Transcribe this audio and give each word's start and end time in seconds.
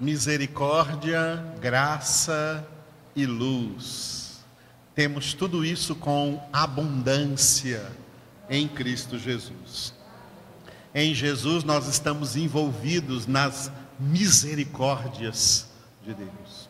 misericórdia, 0.00 1.44
graça 1.60 2.66
e 3.14 3.26
luz. 3.26 4.44
Temos 4.94 5.34
tudo 5.34 5.64
isso 5.64 5.94
com 5.94 6.42
abundância 6.52 7.90
em 8.48 8.66
Cristo 8.66 9.18
Jesus. 9.18 9.94
Em 10.94 11.14
Jesus 11.14 11.64
nós 11.64 11.86
estamos 11.86 12.36
envolvidos 12.36 13.26
nas 13.26 13.70
misericórdias 13.98 15.68
de 16.04 16.14
Deus. 16.14 16.68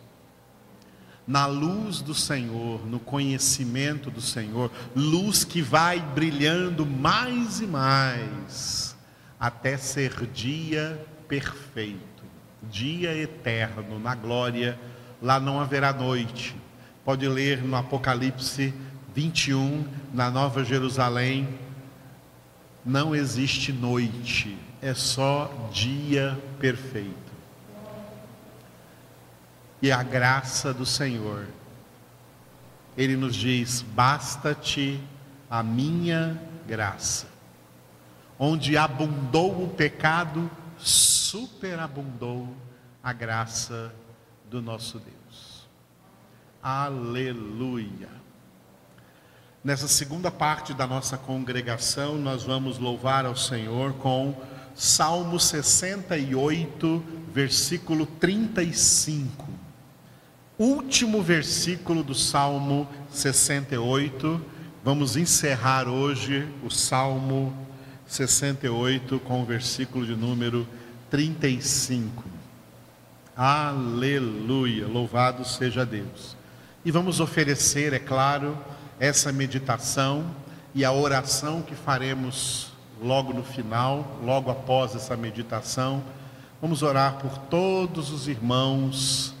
Na 1.25 1.45
luz 1.45 2.01
do 2.01 2.15
Senhor, 2.15 2.85
no 2.87 2.99
conhecimento 2.99 4.09
do 4.09 4.19
Senhor, 4.19 4.71
luz 4.95 5.43
que 5.43 5.61
vai 5.61 5.99
brilhando 5.99 6.85
mais 6.85 7.59
e 7.59 7.67
mais, 7.67 8.95
até 9.39 9.77
ser 9.77 10.25
dia 10.27 11.05
perfeito, 11.27 12.18
dia 12.63 13.15
eterno, 13.15 13.99
na 13.99 14.15
glória, 14.15 14.79
lá 15.21 15.39
não 15.39 15.59
haverá 15.59 15.93
noite. 15.93 16.55
Pode 17.03 17.27
ler 17.27 17.63
no 17.63 17.75
Apocalipse 17.75 18.73
21, 19.15 19.85
na 20.13 20.29
Nova 20.29 20.63
Jerusalém, 20.63 21.47
não 22.85 23.15
existe 23.15 23.73
noite, 23.73 24.57
é 24.81 24.93
só 24.93 25.69
dia 25.71 26.37
perfeito. 26.59 27.29
E 29.81 29.91
a 29.91 30.03
graça 30.03 30.73
do 30.73 30.85
Senhor, 30.85 31.47
Ele 32.97 33.15
nos 33.15 33.35
diz: 33.35 33.81
basta-te 33.81 34.99
a 35.49 35.63
minha 35.63 36.39
graça. 36.67 37.27
Onde 38.37 38.77
abundou 38.77 39.63
o 39.63 39.69
pecado, 39.69 40.49
superabundou 40.79 42.47
a 43.03 43.13
graça 43.13 43.93
do 44.49 44.61
nosso 44.61 44.99
Deus. 44.99 45.67
Aleluia. 46.61 48.09
Nessa 49.63 49.87
segunda 49.87 50.31
parte 50.31 50.73
da 50.73 50.87
nossa 50.87 51.17
congregação, 51.17 52.17
nós 52.17 52.43
vamos 52.43 52.77
louvar 52.77 53.25
ao 53.25 53.35
Senhor 53.35 53.93
com 53.93 54.35
Salmo 54.73 55.39
68, 55.39 57.03
versículo 57.33 58.05
35. 58.05 59.47
Último 60.57 61.21
versículo 61.21 62.03
do 62.03 62.15
Salmo 62.15 62.87
68. 63.09 64.41
Vamos 64.83 65.17
encerrar 65.17 65.87
hoje 65.87 66.47
o 66.63 66.69
Salmo 66.69 67.53
68 68.09 69.19
com 69.19 69.43
o 69.43 69.45
versículo 69.45 70.03
de 70.03 70.15
número 70.15 70.67
35. 71.11 72.23
Aleluia, 73.37 74.87
louvado 74.87 75.45
seja 75.45 75.85
Deus. 75.85 76.35
E 76.83 76.89
vamos 76.89 77.19
oferecer, 77.19 77.93
é 77.93 77.99
claro, 77.99 78.57
essa 78.99 79.31
meditação 79.31 80.25
e 80.73 80.83
a 80.83 80.91
oração 80.91 81.61
que 81.61 81.75
faremos 81.75 82.71
logo 82.99 83.31
no 83.31 83.43
final, 83.43 84.19
logo 84.23 84.49
após 84.49 84.95
essa 84.95 85.15
meditação. 85.15 86.03
Vamos 86.59 86.81
orar 86.81 87.17
por 87.17 87.37
todos 87.37 88.11
os 88.11 88.27
irmãos, 88.27 89.35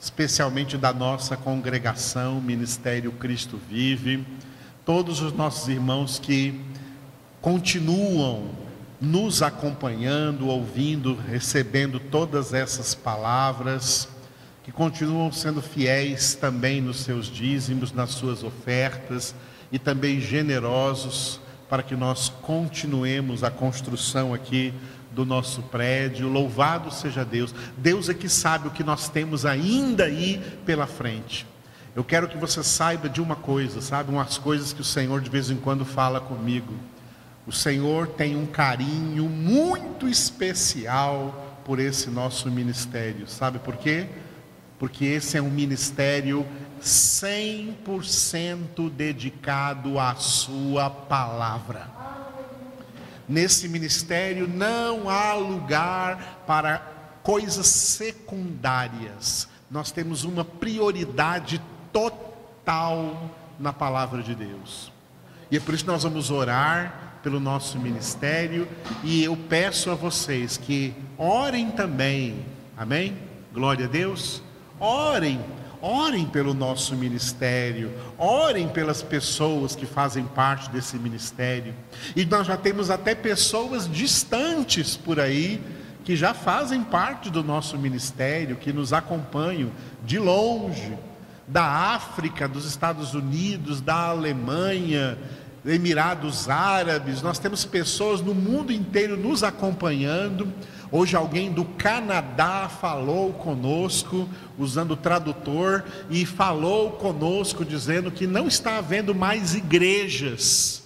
especialmente 0.00 0.78
da 0.78 0.92
nossa 0.92 1.36
congregação, 1.36 2.40
Ministério 2.40 3.10
Cristo 3.10 3.60
Vive, 3.68 4.24
todos 4.84 5.20
os 5.20 5.32
nossos 5.32 5.68
irmãos 5.68 6.20
que 6.20 6.72
continuam 7.42 8.50
nos 9.00 9.42
acompanhando, 9.42 10.46
ouvindo, 10.46 11.16
recebendo 11.16 11.98
todas 11.98 12.54
essas 12.54 12.94
palavras 12.94 14.08
que 14.62 14.70
continuam 14.70 15.32
sendo 15.32 15.60
fiéis 15.60 16.36
também 16.36 16.80
nos 16.80 17.00
seus 17.00 17.26
dízimos, 17.26 17.92
nas 17.92 18.10
suas 18.10 18.44
ofertas 18.44 19.34
e 19.72 19.78
também 19.78 20.20
generosos 20.20 21.40
para 21.68 21.82
que 21.82 21.96
nós 21.96 22.28
continuemos 22.28 23.42
a 23.42 23.50
construção 23.50 24.32
aqui 24.32 24.72
do 25.10 25.26
nosso 25.26 25.62
prédio. 25.62 26.28
Louvado 26.28 26.92
seja 26.94 27.24
Deus. 27.24 27.52
Deus 27.76 28.08
é 28.08 28.14
que 28.14 28.28
sabe 28.28 28.68
o 28.68 28.70
que 28.70 28.84
nós 28.84 29.08
temos 29.08 29.44
ainda 29.44 30.04
aí 30.04 30.40
pela 30.64 30.86
frente. 30.86 31.44
Eu 31.96 32.04
quero 32.04 32.28
que 32.28 32.36
você 32.36 32.62
saiba 32.62 33.08
de 33.08 33.20
uma 33.20 33.34
coisa, 33.34 33.80
sabe? 33.80 34.12
Umas 34.12 34.38
coisas 34.38 34.72
que 34.72 34.80
o 34.80 34.84
Senhor 34.84 35.20
de 35.20 35.28
vez 35.28 35.50
em 35.50 35.56
quando 35.56 35.84
fala 35.84 36.20
comigo. 36.20 36.72
O 37.46 37.52
Senhor 37.52 38.08
tem 38.08 38.36
um 38.36 38.46
carinho 38.46 39.28
muito 39.28 40.08
especial 40.08 41.60
por 41.64 41.78
esse 41.78 42.10
nosso 42.10 42.50
ministério. 42.50 43.28
Sabe 43.28 43.58
por 43.58 43.76
quê? 43.76 44.08
porque 44.82 45.04
esse 45.04 45.38
é 45.38 45.40
um 45.40 45.48
ministério 45.48 46.44
100% 46.82 48.90
dedicado 48.90 49.96
à 49.96 50.16
Sua 50.16 50.90
palavra. 50.90 51.88
Nesse 53.28 53.68
ministério 53.68 54.48
não 54.48 55.08
há 55.08 55.34
lugar 55.34 56.42
para 56.48 56.78
coisas 57.22 57.68
secundárias, 57.68 59.48
nós 59.70 59.92
temos 59.92 60.24
uma 60.24 60.44
prioridade 60.44 61.62
total 61.92 63.30
na 63.60 63.72
palavra 63.72 64.20
de 64.20 64.34
Deus. 64.34 64.90
E 65.48 65.56
é 65.56 65.60
por 65.60 65.74
isso 65.74 65.84
que 65.84 65.90
nós 65.92 66.02
vamos 66.02 66.32
orar 66.32 67.11
pelo 67.22 67.38
nosso 67.38 67.78
ministério 67.78 68.66
e 69.04 69.22
eu 69.22 69.36
peço 69.36 69.90
a 69.90 69.94
vocês 69.94 70.56
que 70.56 70.92
orem 71.16 71.70
também, 71.70 72.44
amém? 72.76 73.16
Glória 73.52 73.86
a 73.86 73.88
Deus 73.88 74.42
Orem, 74.84 75.38
orem 75.80 76.26
pelo 76.26 76.52
nosso 76.52 76.96
ministério, 76.96 77.92
orem 78.18 78.68
pelas 78.68 79.00
pessoas 79.00 79.76
que 79.76 79.86
fazem 79.86 80.24
parte 80.24 80.68
desse 80.70 80.96
ministério. 80.96 81.72
E 82.16 82.24
nós 82.24 82.48
já 82.48 82.56
temos 82.56 82.90
até 82.90 83.14
pessoas 83.14 83.88
distantes 83.88 84.96
por 84.96 85.20
aí 85.20 85.62
que 86.04 86.16
já 86.16 86.34
fazem 86.34 86.82
parte 86.82 87.30
do 87.30 87.44
nosso 87.44 87.78
ministério, 87.78 88.56
que 88.56 88.72
nos 88.72 88.92
acompanham 88.92 89.70
de 90.04 90.18
longe, 90.18 90.98
da 91.46 91.64
África, 91.64 92.48
dos 92.48 92.64
Estados 92.64 93.14
Unidos, 93.14 93.80
da 93.80 94.08
Alemanha, 94.08 95.16
Emirados 95.64 96.48
Árabes, 96.48 97.22
nós 97.22 97.38
temos 97.38 97.64
pessoas 97.64 98.20
no 98.20 98.34
mundo 98.34 98.72
inteiro 98.72 99.16
nos 99.16 99.44
acompanhando. 99.44 100.52
Hoje 100.90 101.14
alguém 101.16 101.52
do 101.52 101.64
Canadá 101.64 102.68
falou 102.68 103.32
conosco, 103.32 104.28
usando 104.58 104.90
o 104.90 104.96
tradutor, 104.96 105.84
e 106.10 106.26
falou 106.26 106.92
conosco 106.92 107.64
dizendo 107.64 108.10
que 108.10 108.26
não 108.26 108.48
está 108.48 108.78
havendo 108.78 109.14
mais 109.14 109.54
igrejas 109.54 110.82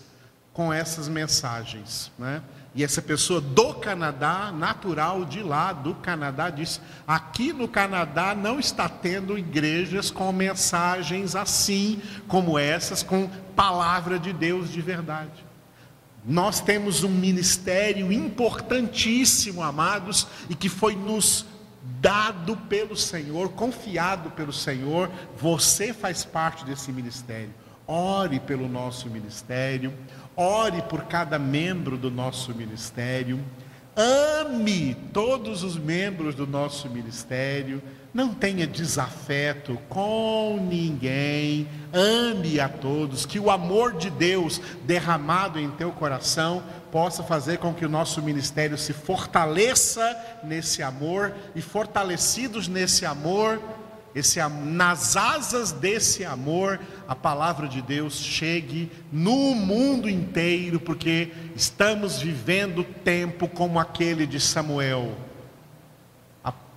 com 0.52 0.72
essas 0.72 1.08
mensagens. 1.08 2.12
Né? 2.18 2.42
E 2.76 2.84
essa 2.84 3.00
pessoa 3.00 3.40
do 3.40 3.72
Canadá, 3.72 4.52
natural 4.52 5.24
de 5.24 5.42
lá 5.42 5.72
do 5.72 5.94
Canadá, 5.94 6.50
disse: 6.50 6.78
aqui 7.08 7.50
no 7.50 7.66
Canadá 7.66 8.34
não 8.34 8.60
está 8.60 8.86
tendo 8.86 9.38
igrejas 9.38 10.10
com 10.10 10.30
mensagens 10.30 11.34
assim, 11.34 12.02
como 12.28 12.58
essas, 12.58 13.02
com 13.02 13.28
palavra 13.56 14.18
de 14.18 14.30
Deus 14.30 14.70
de 14.70 14.82
verdade. 14.82 15.46
Nós 16.22 16.60
temos 16.60 17.02
um 17.02 17.08
ministério 17.08 18.12
importantíssimo, 18.12 19.62
amados, 19.62 20.26
e 20.50 20.54
que 20.54 20.68
foi 20.68 20.94
nos 20.94 21.46
dado 21.98 22.58
pelo 22.68 22.94
Senhor, 22.94 23.52
confiado 23.52 24.30
pelo 24.32 24.52
Senhor. 24.52 25.10
Você 25.38 25.94
faz 25.94 26.26
parte 26.26 26.62
desse 26.64 26.92
ministério. 26.92 27.54
Ore 27.86 28.40
pelo 28.40 28.68
nosso 28.68 29.08
ministério, 29.08 29.94
ore 30.36 30.82
por 30.82 31.04
cada 31.04 31.38
membro 31.38 31.96
do 31.96 32.10
nosso 32.10 32.54
ministério. 32.54 33.40
Ame 33.96 34.94
todos 35.10 35.62
os 35.62 35.78
membros 35.78 36.34
do 36.34 36.46
nosso 36.46 36.90
ministério, 36.90 37.82
não 38.12 38.34
tenha 38.34 38.66
desafeto 38.66 39.78
com 39.88 40.58
ninguém, 40.68 41.66
ame 41.94 42.60
a 42.60 42.68
todos, 42.68 43.24
que 43.24 43.40
o 43.40 43.50
amor 43.50 43.96
de 43.96 44.10
Deus 44.10 44.60
derramado 44.84 45.58
em 45.58 45.70
teu 45.70 45.90
coração 45.92 46.62
possa 46.92 47.22
fazer 47.22 47.56
com 47.56 47.72
que 47.72 47.86
o 47.86 47.88
nosso 47.88 48.20
ministério 48.20 48.76
se 48.76 48.92
fortaleça 48.92 50.14
nesse 50.44 50.82
amor 50.82 51.34
e 51.54 51.62
fortalecidos 51.62 52.68
nesse 52.68 53.06
amor, 53.06 53.62
esse, 54.16 54.40
nas 54.48 55.14
asas 55.14 55.72
desse 55.72 56.24
amor, 56.24 56.80
a 57.06 57.14
palavra 57.14 57.68
de 57.68 57.82
Deus 57.82 58.14
chegue 58.14 58.90
no 59.12 59.54
mundo 59.54 60.08
inteiro, 60.08 60.80
porque 60.80 61.30
estamos 61.54 62.18
vivendo 62.18 62.82
tempo 62.82 63.46
como 63.46 63.78
aquele 63.78 64.26
de 64.26 64.40
Samuel, 64.40 65.14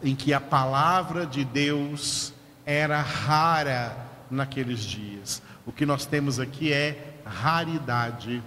em 0.03 0.13
que 0.17 0.33
a 0.33 0.41
palavra 0.41 1.25
de 1.25 1.45
Deus 1.45 2.33
era 2.65 3.01
rara 3.01 3.95
naqueles 4.29 4.81
dias. 4.81 5.41
O 5.65 5.71
que 5.71 5.85
nós 5.85 6.05
temos 6.05 6.41
aqui 6.41 6.73
é 6.73 7.13
raridade 7.23 8.43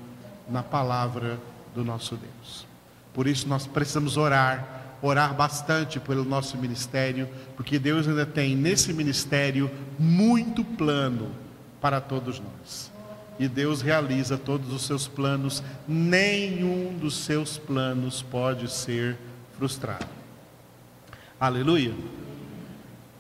na 0.47 0.63
palavra 0.63 1.41
do 1.75 1.83
nosso 1.83 2.15
Deus. 2.15 2.67
Por 3.15 3.27
isso 3.27 3.49
nós 3.49 3.67
precisamos 3.67 4.19
orar 4.19 4.82
orar 5.03 5.35
bastante 5.35 5.99
pelo 5.99 6.25
nosso 6.25 6.57
ministério, 6.57 7.29
porque 7.57 7.79
Deus 7.79 8.07
ainda 8.07 8.25
tem 8.25 8.57
nesse 8.57 8.93
ministério 8.93 9.71
muito 9.99 10.65
plano 10.65 11.33
para 11.81 12.01
todos 12.01 12.41
nós. 12.41 12.91
E 13.39 13.49
Deus 13.49 13.83
realiza 13.83 14.39
todos 14.39 14.73
os 14.73 14.87
seus 14.87 15.09
planos, 15.09 15.63
nenhum 15.89 16.97
dos 16.97 17.17
seus 17.17 17.59
planos 17.59 18.23
pode 18.23 18.71
ser 18.71 19.19
frustrado. 19.59 20.07
Aleluia. 21.41 21.93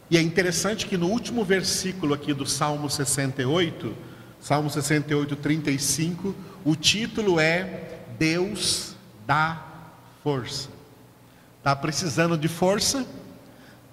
E 0.08 0.17
é 0.17 0.23
interessante 0.23 0.87
que 0.87 0.96
no 0.96 1.08
último 1.08 1.44
versículo 1.44 2.14
aqui 2.14 2.32
do 2.32 2.46
Salmo 2.46 2.88
68, 2.88 3.96
Salmo 4.40 4.70
68, 4.70 5.34
35, 5.37 6.34
o 6.64 6.76
título 6.76 7.40
é 7.40 8.02
Deus 8.19 8.94
dá 9.26 9.64
força. 10.23 10.69
Está 11.62 11.76
precisando 11.76 12.37
de 12.37 12.49
força? 12.49 13.06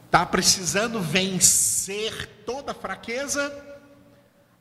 Está 0.07 0.25
precisando 0.25 0.99
vencer 0.99 2.27
toda 2.43 2.73
fraqueza? 2.73 3.63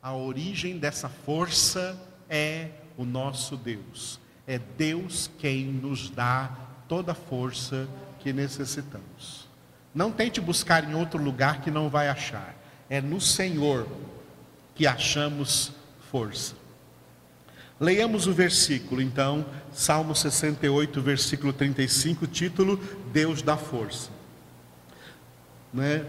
A 0.03 0.15
origem 0.15 0.77
dessa 0.77 1.09
força 1.09 1.99
é 2.29 2.69
o 2.99 3.07
nosso 3.07 3.57
Deus. 3.57 4.21
É 4.47 4.59
Deus 4.59 5.31
quem 5.39 5.65
nos 5.65 6.11
dá 6.11 6.55
toda 6.87 7.13
a 7.13 7.15
força 7.15 7.89
que 8.19 8.31
necessitamos. 8.31 9.49
Não 9.95 10.13
tente 10.13 10.39
buscar 10.39 10.85
em 10.85 10.95
outro 10.95 11.23
lugar 11.23 11.63
que 11.63 11.71
não 11.71 11.89
vai 11.89 12.11
achar. 12.11 12.55
É 12.91 13.01
no 13.01 13.23
Senhor 13.23 13.89
que 14.75 14.87
achamos 14.87 15.73
força. 16.11 16.55
Leiamos 17.81 18.27
o 18.27 18.33
versículo, 18.33 19.01
então, 19.01 19.47
Salmo 19.73 20.15
68, 20.15 21.01
versículo 21.01 21.53
35, 21.53 22.27
título 22.27 22.81
Deus 23.13 23.41
dá 23.41 23.57
força. 23.57 24.11
Né? 25.73 26.05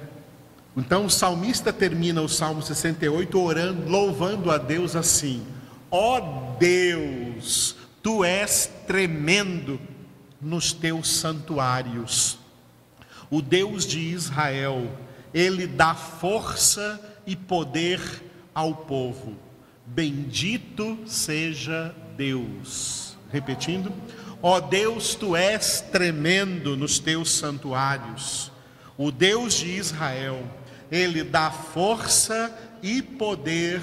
Então 0.76 1.06
o 1.06 1.10
salmista 1.10 1.74
termina 1.74 2.22
o 2.22 2.30
Salmo 2.30 2.62
68 2.62 3.40
orando, 3.40 3.90
louvando 3.90 4.50
a 4.50 4.58
Deus 4.58 4.96
assim: 4.96 5.46
Ó 5.92 6.18
oh 6.18 6.58
Deus, 6.58 7.76
tu 8.02 8.24
és 8.24 8.72
tremendo 8.88 9.80
nos 10.42 10.72
teus 10.72 11.10
santuários. 11.10 12.40
O 13.30 13.42
Deus 13.42 13.86
de 13.86 14.00
Israel, 14.00 14.90
ele 15.34 15.68
dá 15.68 15.94
força 15.94 17.00
e 17.28 17.36
poder 17.36 18.00
ao 18.56 18.74
povo. 18.74 19.49
Bendito 19.90 21.00
seja 21.06 21.94
Deus. 22.16 23.18
Repetindo, 23.32 23.92
ó 24.42 24.60
Deus, 24.60 25.16
tu 25.16 25.36
és 25.36 25.82
tremendo 25.82 26.78
nos 26.78 27.00
teus 27.00 27.32
santuários. 27.32 28.52
O 28.98 29.12
Deus 29.12 29.56
de 29.56 29.68
Israel, 29.68 30.44
ele 30.92 31.24
dá 31.24 31.50
força 31.50 32.56
e 32.84 33.02
poder 33.02 33.82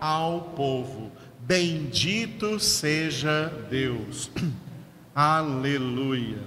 ao 0.00 0.40
povo. 0.56 1.12
Bendito 1.40 2.58
seja 2.58 3.52
Deus. 3.70 4.30
Aleluia. 5.14 6.38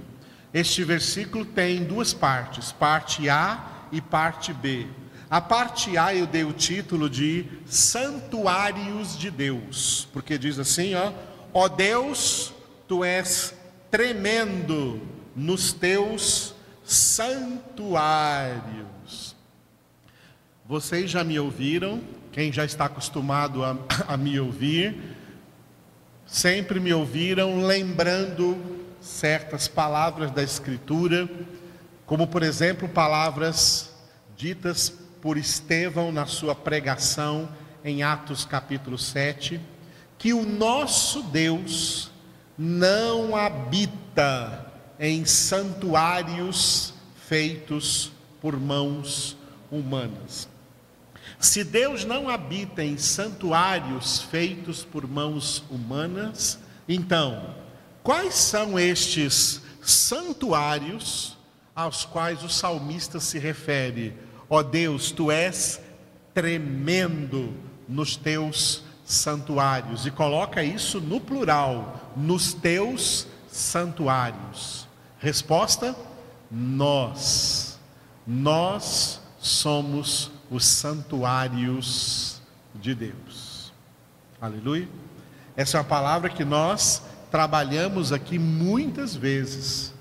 Este 0.54 0.84
versículo 0.84 1.46
tem 1.46 1.84
duas 1.84 2.14
partes, 2.14 2.72
parte 2.72 3.30
A 3.30 3.88
e 3.92 4.02
parte 4.02 4.52
B. 4.54 4.88
A 5.36 5.42
parte 5.42 5.98
A 5.98 6.16
eu 6.16 6.26
dei 6.26 6.46
o 6.46 6.54
título 6.54 7.10
de 7.10 7.46
Santuários 7.66 9.18
de 9.18 9.30
Deus, 9.30 10.08
porque 10.14 10.38
diz 10.38 10.58
assim, 10.58 10.96
ó, 10.96 11.12
ó 11.54 11.68
Deus, 11.68 12.54
tu 12.88 13.04
és 13.04 13.54
tremendo 13.92 15.02
nos 15.36 15.74
teus 15.74 16.56
santuários. 16.86 17.36
Vocês 20.66 21.12
já 21.12 21.22
me 21.22 21.38
ouviram, 21.38 22.02
quem 22.32 22.50
já 22.54 22.64
está 22.64 22.86
acostumado 22.86 23.62
a, 23.62 23.76
a 24.08 24.16
me 24.16 24.40
ouvir, 24.40 25.18
sempre 26.26 26.80
me 26.80 26.94
ouviram 26.94 27.62
lembrando 27.66 28.58
certas 29.02 29.68
palavras 29.68 30.32
da 30.32 30.42
Escritura, 30.42 31.30
como 32.06 32.26
por 32.26 32.42
exemplo 32.42 32.88
palavras 32.88 33.94
ditas 34.38 35.04
por 35.26 35.38
Estevão 35.38 36.12
na 36.12 36.28
sua 36.28 36.54
pregação 36.54 37.50
em 37.84 38.04
Atos 38.04 38.46
capítulo 38.46 38.96
7, 38.96 39.60
que 40.20 40.32
o 40.34 40.46
nosso 40.46 41.24
Deus 41.24 42.12
não 42.56 43.36
habita 43.36 44.72
em 45.00 45.26
santuários 45.26 46.94
feitos 47.28 48.12
por 48.40 48.56
mãos 48.56 49.36
humanas. 49.72 50.48
Se 51.40 51.64
Deus 51.64 52.06
não 52.06 52.30
habita 52.30 52.84
em 52.84 52.96
santuários 52.96 54.22
feitos 54.22 54.84
por 54.84 55.08
mãos 55.08 55.64
humanas, 55.72 56.60
então, 56.88 57.56
quais 58.04 58.36
são 58.36 58.78
estes 58.78 59.60
santuários 59.82 61.36
aos 61.76 62.06
quais 62.06 62.44
o 62.44 62.50
salmista 62.50 63.20
se 63.20 63.40
refere 63.40 64.24
Ó 64.50 64.62
Deus, 64.62 65.12
tu 65.12 65.32
és 65.32 65.82
tremendo 66.34 67.54
nos 67.88 68.16
teus 68.16 68.84
santuários. 69.06 70.06
E 70.06 70.12
coloca 70.12 70.64
isso 70.64 71.00
no 71.00 71.20
plural, 71.20 72.12
nos 72.16 72.54
teus 72.54 73.28
santuários. 73.48 74.88
Resposta: 75.20 75.96
nós. 76.52 77.80
Nós 78.28 79.22
somos 79.40 80.32
os 80.50 80.66
santuários 80.66 82.42
de 82.74 82.96
Deus. 82.96 83.72
Aleluia. 84.42 84.90
Essa 85.56 85.78
é 85.78 85.80
uma 85.80 85.88
palavra 85.88 86.30
que 86.30 86.44
nós 86.44 87.02
trabalhamos 87.32 88.12
aqui 88.12 88.38
muitas 88.40 89.16
vezes 89.16 89.95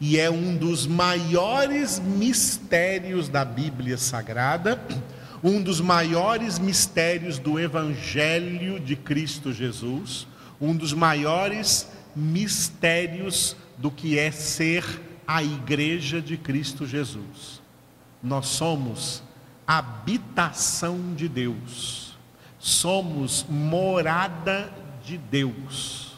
e 0.00 0.18
é 0.18 0.30
um 0.30 0.56
dos 0.56 0.86
maiores 0.86 1.98
mistérios 1.98 3.28
da 3.28 3.44
Bíblia 3.44 3.98
Sagrada, 3.98 4.80
um 5.42 5.60
dos 5.60 5.80
maiores 5.80 6.58
mistérios 6.58 7.38
do 7.38 7.58
Evangelho 7.58 8.78
de 8.78 8.94
Cristo 8.94 9.52
Jesus, 9.52 10.26
um 10.60 10.76
dos 10.76 10.92
maiores 10.92 11.88
mistérios 12.14 13.56
do 13.76 13.90
que 13.90 14.18
é 14.18 14.30
ser 14.30 14.84
a 15.26 15.42
Igreja 15.42 16.20
de 16.20 16.36
Cristo 16.36 16.86
Jesus. 16.86 17.60
Nós 18.22 18.46
somos 18.46 19.22
habitação 19.66 21.14
de 21.14 21.28
Deus, 21.28 22.16
somos 22.58 23.44
morada 23.48 24.72
de 25.04 25.18
Deus, 25.18 26.12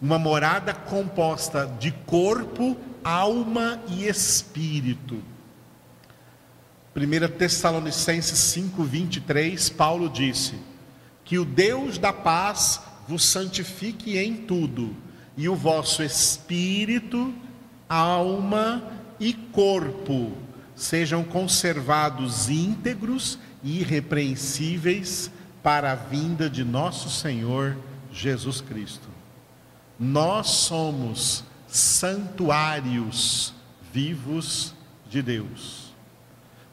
uma 0.00 0.18
morada 0.18 0.74
composta 0.74 1.66
de 1.78 1.92
corpo 1.92 2.76
alma 3.04 3.80
e 3.88 4.06
espírito. 4.06 5.22
1 6.94 7.36
Tessalonicenses 7.36 8.38
5:23, 8.38 9.70
Paulo 9.70 10.08
disse: 10.08 10.54
Que 11.24 11.38
o 11.38 11.44
Deus 11.44 11.98
da 11.98 12.12
paz 12.12 12.80
vos 13.06 13.24
santifique 13.24 14.18
em 14.18 14.36
tudo, 14.36 14.96
e 15.36 15.48
o 15.48 15.54
vosso 15.54 16.02
espírito, 16.02 17.32
alma 17.88 18.82
e 19.18 19.32
corpo 19.32 20.32
sejam 20.80 21.22
conservados 21.22 22.48
íntegros 22.48 23.38
e 23.62 23.80
irrepreensíveis 23.80 25.30
para 25.62 25.92
a 25.92 25.94
vinda 25.94 26.48
de 26.48 26.64
nosso 26.64 27.10
Senhor 27.10 27.76
Jesus 28.10 28.62
Cristo. 28.62 29.08
Nós 29.98 30.46
somos 30.48 31.44
santuários 31.70 33.54
vivos 33.92 34.74
de 35.08 35.22
Deus. 35.22 35.94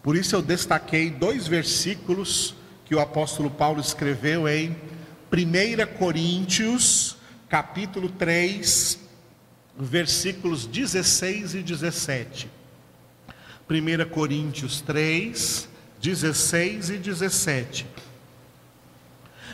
Por 0.01 0.15
isso 0.15 0.35
eu 0.35 0.41
destaquei 0.41 1.09
dois 1.09 1.47
versículos 1.47 2.55
que 2.85 2.95
o 2.95 2.99
apóstolo 2.99 3.49
Paulo 3.49 3.81
escreveu 3.81 4.47
em 4.47 4.71
1 5.31 5.97
Coríntios, 5.97 7.17
capítulo 7.49 8.09
3, 8.09 8.99
versículos 9.77 10.65
16 10.65 11.55
e 11.55 11.61
17. 11.61 12.49
1 13.69 14.09
Coríntios 14.09 14.79
3, 14.81 15.67
16 16.01 16.89
e 16.91 16.97
17. 16.97 17.85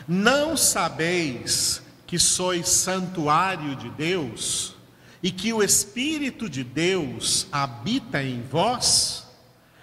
Não 0.06 0.56
sabeis 0.56 1.82
que 2.06 2.18
sois 2.18 2.68
santuário 2.68 3.74
de 3.74 3.90
Deus 3.90 4.73
e 5.24 5.30
que 5.30 5.54
o 5.54 5.62
Espírito 5.62 6.50
de 6.50 6.62
Deus 6.62 7.46
habita 7.50 8.22
em 8.22 8.42
vós, 8.42 9.26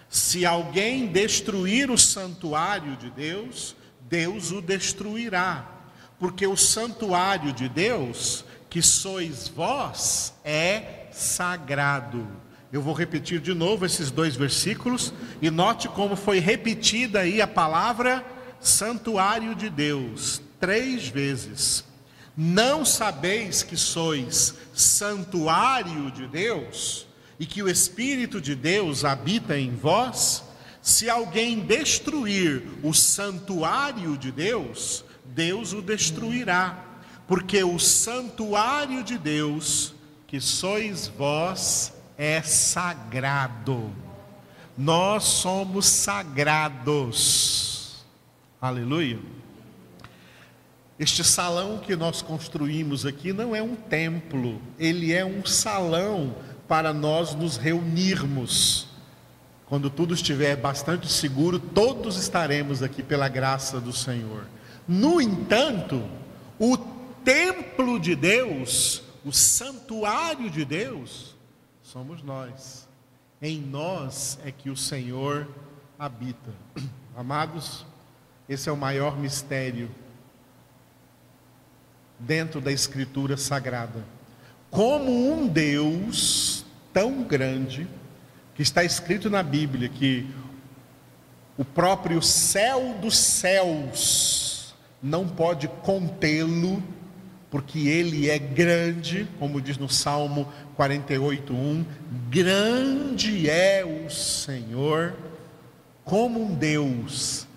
se 0.07 0.45
alguém 0.45 1.07
destruir 1.07 1.89
o 1.89 1.97
santuário 1.97 2.95
de 2.95 3.09
Deus, 3.09 3.75
Deus 4.01 4.51
o 4.51 4.61
destruirá, 4.61 5.67
porque 6.19 6.45
o 6.45 6.55
santuário 6.55 7.51
de 7.53 7.67
Deus, 7.67 8.45
que 8.69 8.83
sois 8.83 9.47
vós, 9.47 10.31
é 10.45 11.07
sagrado. 11.11 12.27
Eu 12.71 12.83
vou 12.83 12.93
repetir 12.93 13.41
de 13.41 13.55
novo 13.55 13.83
esses 13.83 14.11
dois 14.11 14.35
versículos 14.35 15.11
e 15.41 15.49
note 15.49 15.89
como 15.89 16.15
foi 16.15 16.37
repetida 16.37 17.21
aí 17.21 17.41
a 17.41 17.47
palavra 17.47 18.23
santuário 18.59 19.55
de 19.55 19.71
Deus 19.71 20.39
três 20.59 21.07
vezes. 21.07 21.83
Não 22.35 22.85
sabeis 22.85 23.61
que 23.61 23.75
sois 23.75 24.55
santuário 24.73 26.09
de 26.11 26.27
Deus 26.27 27.05
e 27.39 27.45
que 27.45 27.61
o 27.61 27.69
Espírito 27.69 28.39
de 28.39 28.55
Deus 28.55 29.03
habita 29.03 29.59
em 29.59 29.75
vós? 29.75 30.43
Se 30.81 31.09
alguém 31.09 31.59
destruir 31.59 32.63
o 32.81 32.93
santuário 32.93 34.17
de 34.17 34.31
Deus, 34.31 35.03
Deus 35.25 35.73
o 35.73 35.81
destruirá, 35.81 36.83
porque 37.27 37.63
o 37.63 37.77
santuário 37.77 39.03
de 39.03 39.17
Deus, 39.17 39.93
que 40.25 40.39
sois 40.41 41.07
vós, 41.07 41.93
é 42.17 42.41
sagrado. 42.41 43.91
Nós 44.77 45.23
somos 45.23 45.85
sagrados. 45.85 47.11
Aleluia. 48.59 49.19
Este 51.01 51.23
salão 51.23 51.79
que 51.79 51.95
nós 51.95 52.21
construímos 52.21 53.07
aqui 53.07 53.33
não 53.33 53.55
é 53.55 53.63
um 53.63 53.75
templo, 53.75 54.61
ele 54.77 55.11
é 55.11 55.25
um 55.25 55.43
salão 55.43 56.35
para 56.67 56.93
nós 56.93 57.33
nos 57.33 57.57
reunirmos. 57.57 58.87
Quando 59.65 59.89
tudo 59.89 60.13
estiver 60.13 60.55
bastante 60.55 61.11
seguro, 61.11 61.57
todos 61.57 62.17
estaremos 62.17 62.83
aqui 62.83 63.01
pela 63.01 63.27
graça 63.27 63.81
do 63.81 63.91
Senhor. 63.91 64.45
No 64.87 65.19
entanto, 65.19 66.07
o 66.59 66.77
templo 66.77 67.99
de 67.99 68.15
Deus, 68.15 69.01
o 69.25 69.31
santuário 69.31 70.51
de 70.51 70.63
Deus, 70.63 71.35
somos 71.81 72.21
nós. 72.21 72.87
Em 73.41 73.59
nós 73.59 74.37
é 74.45 74.51
que 74.51 74.69
o 74.69 74.77
Senhor 74.77 75.47
habita. 75.97 76.53
Amados, 77.17 77.87
esse 78.47 78.69
é 78.69 78.71
o 78.71 78.77
maior 78.77 79.17
mistério 79.17 79.89
dentro 82.21 82.61
da 82.61 82.71
Escritura 82.71 83.37
Sagrada. 83.37 84.03
Como 84.69 85.33
um 85.33 85.47
Deus 85.47 86.65
tão 86.93 87.23
grande, 87.23 87.87
que 88.55 88.61
está 88.61 88.83
escrito 88.83 89.29
na 89.29 89.41
Bíblia 89.41 89.89
que 89.89 90.27
o 91.57 91.65
próprio 91.65 92.21
céu 92.21 92.97
dos 93.01 93.17
céus 93.17 94.73
não 95.01 95.27
pode 95.27 95.67
contê-lo, 95.67 96.81
porque 97.49 97.87
ele 97.87 98.29
é 98.29 98.39
grande, 98.39 99.27
como 99.37 99.59
diz 99.59 99.77
no 99.77 99.89
Salmo 99.89 100.47
48:1, 100.77 101.85
grande 102.29 103.49
é 103.49 103.83
o 103.83 104.09
Senhor, 104.09 105.13
como 106.05 106.41
um 106.41 106.53
Deus 106.53 107.47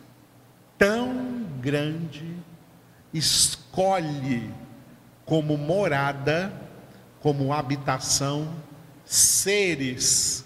tão 0.76 1.44
grande 1.60 2.24
escolhe 3.12 3.63
como 5.24 5.56
morada, 5.56 6.52
como 7.20 7.52
habitação, 7.52 8.54
seres 9.04 10.44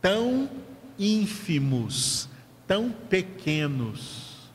tão 0.00 0.50
ínfimos, 0.98 2.28
tão 2.66 2.90
pequenos 2.90 4.50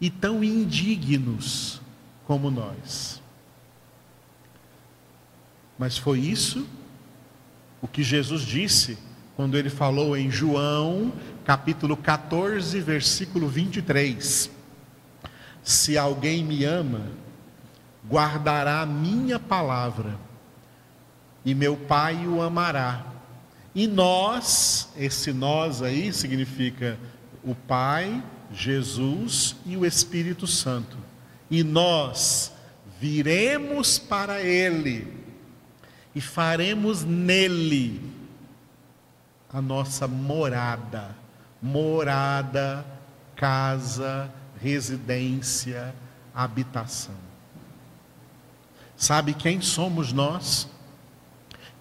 e 0.00 0.10
tão 0.10 0.42
indignos 0.42 1.80
como 2.26 2.50
nós. 2.50 3.22
Mas 5.78 5.96
foi 5.96 6.20
isso 6.20 6.66
o 7.80 7.88
que 7.88 8.02
Jesus 8.02 8.42
disse 8.42 8.98
quando 9.36 9.58
ele 9.58 9.68
falou 9.68 10.16
em 10.16 10.30
João, 10.30 11.12
capítulo 11.44 11.96
14, 11.96 12.80
versículo 12.80 13.48
23. 13.48 14.50
Se 15.62 15.98
alguém 15.98 16.44
me 16.44 16.64
ama, 16.64 17.23
guardará 18.08 18.82
a 18.82 18.86
minha 18.86 19.38
palavra, 19.38 20.18
e 21.44 21.54
meu 21.54 21.76
Pai 21.76 22.26
o 22.26 22.42
amará. 22.42 23.06
E 23.74 23.86
nós, 23.86 24.88
esse 24.96 25.32
nós 25.32 25.82
aí 25.82 26.12
significa 26.12 26.98
o 27.42 27.54
Pai, 27.54 28.22
Jesus 28.52 29.56
e 29.66 29.76
o 29.76 29.84
Espírito 29.84 30.46
Santo. 30.46 30.96
E 31.50 31.62
nós 31.62 32.52
viremos 33.00 33.98
para 33.98 34.40
Ele 34.40 35.24
e 36.14 36.20
faremos 36.20 37.04
nele 37.04 38.00
a 39.52 39.60
nossa 39.60 40.06
morada, 40.06 41.14
morada, 41.60 42.84
casa, 43.36 44.32
residência, 44.60 45.94
habitação. 46.34 47.33
Sabe 48.96 49.34
quem 49.34 49.60
somos 49.60 50.12
nós? 50.12 50.68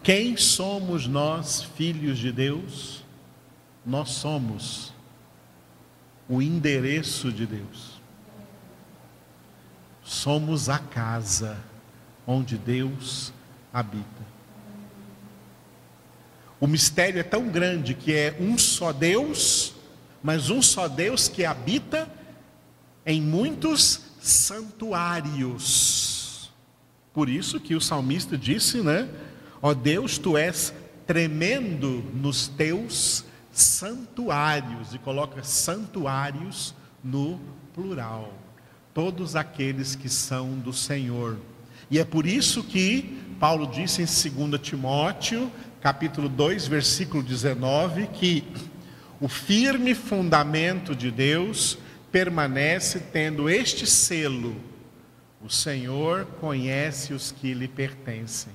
Quem 0.01 0.35
somos 0.35 1.07
nós, 1.07 1.61
filhos 1.61 2.17
de 2.17 2.31
Deus? 2.31 3.03
Nós 3.85 4.09
somos 4.09 4.93
o 6.27 6.41
endereço 6.41 7.31
de 7.31 7.45
Deus. 7.45 8.01
Somos 10.03 10.67
a 10.69 10.79
casa 10.79 11.57
onde 12.25 12.57
Deus 12.57 13.31
habita. 13.73 14.23
O 16.59 16.67
mistério 16.67 17.19
é 17.19 17.23
tão 17.23 17.49
grande 17.49 17.93
que 17.93 18.13
é 18.13 18.37
um 18.39 18.57
só 18.57 18.93
Deus, 18.93 19.73
mas 20.21 20.49
um 20.49 20.61
só 20.61 20.87
Deus 20.87 21.27
que 21.27 21.43
habita 21.43 22.09
em 23.05 23.21
muitos 23.21 24.01
santuários. 24.21 26.02
Por 27.13 27.29
isso 27.29 27.59
que 27.59 27.75
o 27.75 27.81
salmista 27.81 28.37
disse, 28.37 28.81
né? 28.81 29.07
Ó 29.61 29.69
oh 29.69 29.75
Deus, 29.75 30.17
tu 30.17 30.35
és 30.35 30.73
tremendo 31.05 32.03
nos 32.13 32.47
teus 32.47 33.23
santuários, 33.51 34.95
e 34.95 34.97
coloca 34.97 35.43
santuários 35.43 36.73
no 37.03 37.39
plural. 37.73 38.33
Todos 38.93 39.35
aqueles 39.35 39.95
que 39.95 40.09
são 40.09 40.57
do 40.57 40.73
Senhor. 40.73 41.37
E 41.89 41.99
é 41.99 42.05
por 42.05 42.25
isso 42.25 42.63
que 42.63 43.19
Paulo 43.39 43.67
disse 43.67 44.01
em 44.01 44.47
2 44.47 44.61
Timóteo, 44.61 45.51
capítulo 45.81 46.29
2, 46.29 46.67
versículo 46.67 47.21
19, 47.21 48.07
que 48.07 48.43
o 49.19 49.27
firme 49.27 49.93
fundamento 49.93 50.95
de 50.95 51.11
Deus 51.11 51.77
permanece 52.11 52.99
tendo 52.99 53.49
este 53.49 53.85
selo: 53.85 54.55
o 55.43 55.49
Senhor 55.49 56.25
conhece 56.39 57.13
os 57.13 57.31
que 57.31 57.53
lhe 57.53 57.67
pertencem. 57.67 58.53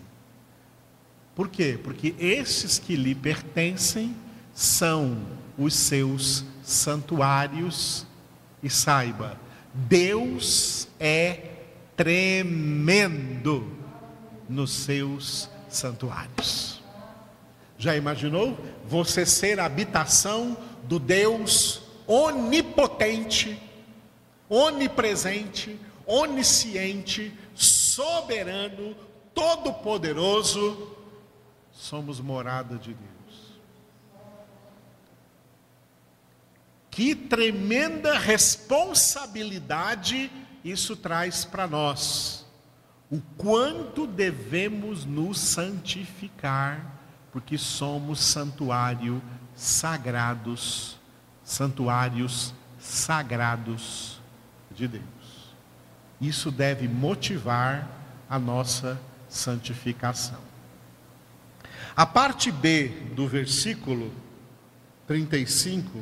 Por 1.35 1.49
quê? 1.49 1.79
Porque 1.83 2.15
esses 2.19 2.79
que 2.79 2.97
lhe 2.97 3.15
pertencem 3.15 4.17
são 4.55 5.19
os 5.57 5.75
seus 5.75 6.45
santuários, 6.63 8.07
e 8.63 8.69
saiba, 8.69 9.39
Deus 9.73 10.89
é 10.99 11.51
tremendo 11.97 13.71
nos 14.49 14.73
seus 14.73 15.49
santuários. 15.69 16.83
Já 17.77 17.95
imaginou 17.95 18.59
você 18.85 19.25
ser 19.25 19.61
a 19.61 19.67
habitação 19.67 20.57
do 20.85 20.99
Deus 20.99 21.83
onipotente, 22.07 23.61
onipresente, 24.49 25.79
onisciente, 26.09 27.33
soberano, 27.55 28.97
todo-poderoso, 29.35 30.97
somos 31.71 32.19
morada 32.19 32.77
de 32.77 32.95
Deus. 32.95 33.09
Que 36.91 37.15
tremenda 37.15 38.19
responsabilidade 38.19 40.33
isso 40.65 40.97
traz 40.97 41.45
para 41.45 41.69
nós. 41.69 42.45
O 43.11 43.21
quanto 43.37 44.07
devemos 44.07 45.05
nos 45.05 45.39
santificar, 45.39 46.99
porque 47.31 47.57
somos 47.57 48.19
santuário 48.21 49.23
sagrados 49.55 50.99
santuários 51.49 52.53
sagrados 52.79 54.21
de 54.71 54.87
Deus. 54.87 55.03
Isso 56.21 56.51
deve 56.51 56.89
motivar 56.89 57.89
a 58.29 58.39
nossa 58.39 59.01
santificação. 59.29 60.39
A 61.97 62.07
parte 62.07 62.51
B 62.51 62.93
do 63.15 63.27
versículo 63.27 64.13
35, 65.07 66.01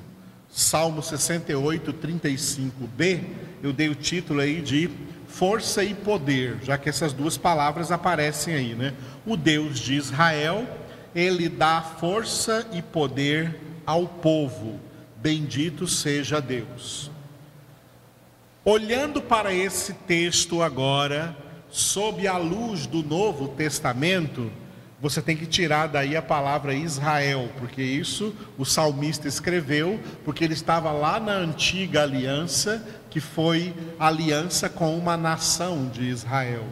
Salmo 0.50 1.02
68, 1.02 1.92
35b, 1.92 3.24
eu 3.62 3.72
dei 3.72 3.88
o 3.88 3.94
título 3.94 4.40
aí 4.40 4.60
de 4.60 4.90
força 5.26 5.82
e 5.82 5.94
poder, 5.94 6.58
já 6.62 6.78
que 6.78 6.88
essas 6.88 7.12
duas 7.12 7.36
palavras 7.36 7.90
aparecem 7.90 8.54
aí, 8.54 8.74
né? 8.74 8.94
O 9.24 9.36
Deus 9.36 9.78
de 9.78 9.94
Israel 9.94 10.66
ele 11.16 11.48
dá 11.48 11.80
força 11.80 12.68
e 12.74 12.82
poder 12.82 13.58
ao 13.86 14.06
povo. 14.06 14.78
Bendito 15.16 15.88
seja 15.88 16.42
Deus. 16.42 17.10
Olhando 18.68 19.22
para 19.22 19.54
esse 19.54 19.92
texto 19.92 20.60
agora, 20.60 21.36
sob 21.70 22.26
a 22.26 22.36
luz 22.36 22.84
do 22.84 23.00
Novo 23.00 23.46
Testamento, 23.46 24.50
você 25.00 25.22
tem 25.22 25.36
que 25.36 25.46
tirar 25.46 25.86
daí 25.86 26.16
a 26.16 26.20
palavra 26.20 26.74
Israel, 26.74 27.48
porque 27.60 27.80
isso 27.80 28.34
o 28.58 28.64
salmista 28.64 29.28
escreveu, 29.28 30.00
porque 30.24 30.42
ele 30.42 30.54
estava 30.54 30.90
lá 30.90 31.20
na 31.20 31.34
antiga 31.34 32.02
aliança, 32.02 32.84
que 33.08 33.20
foi 33.20 33.72
aliança 34.00 34.68
com 34.68 34.98
uma 34.98 35.16
nação 35.16 35.88
de 35.88 36.02
Israel. 36.02 36.64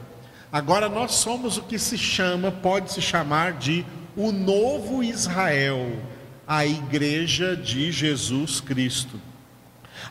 Agora 0.50 0.88
nós 0.88 1.12
somos 1.12 1.58
o 1.58 1.62
que 1.62 1.78
se 1.78 1.96
chama, 1.96 2.50
pode 2.50 2.90
se 2.90 3.00
chamar 3.00 3.52
de 3.52 3.86
o 4.16 4.32
novo 4.32 5.00
Israel, 5.00 5.92
a 6.44 6.66
igreja 6.66 7.56
de 7.56 7.92
Jesus 7.92 8.60
Cristo. 8.60 9.16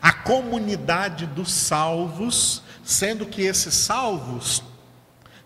A 0.04 0.12
comunidade 0.12 1.24
dos 1.24 1.50
salvos, 1.50 2.62
sendo 2.84 3.24
que 3.24 3.40
esses 3.40 3.72
salvos 3.72 4.62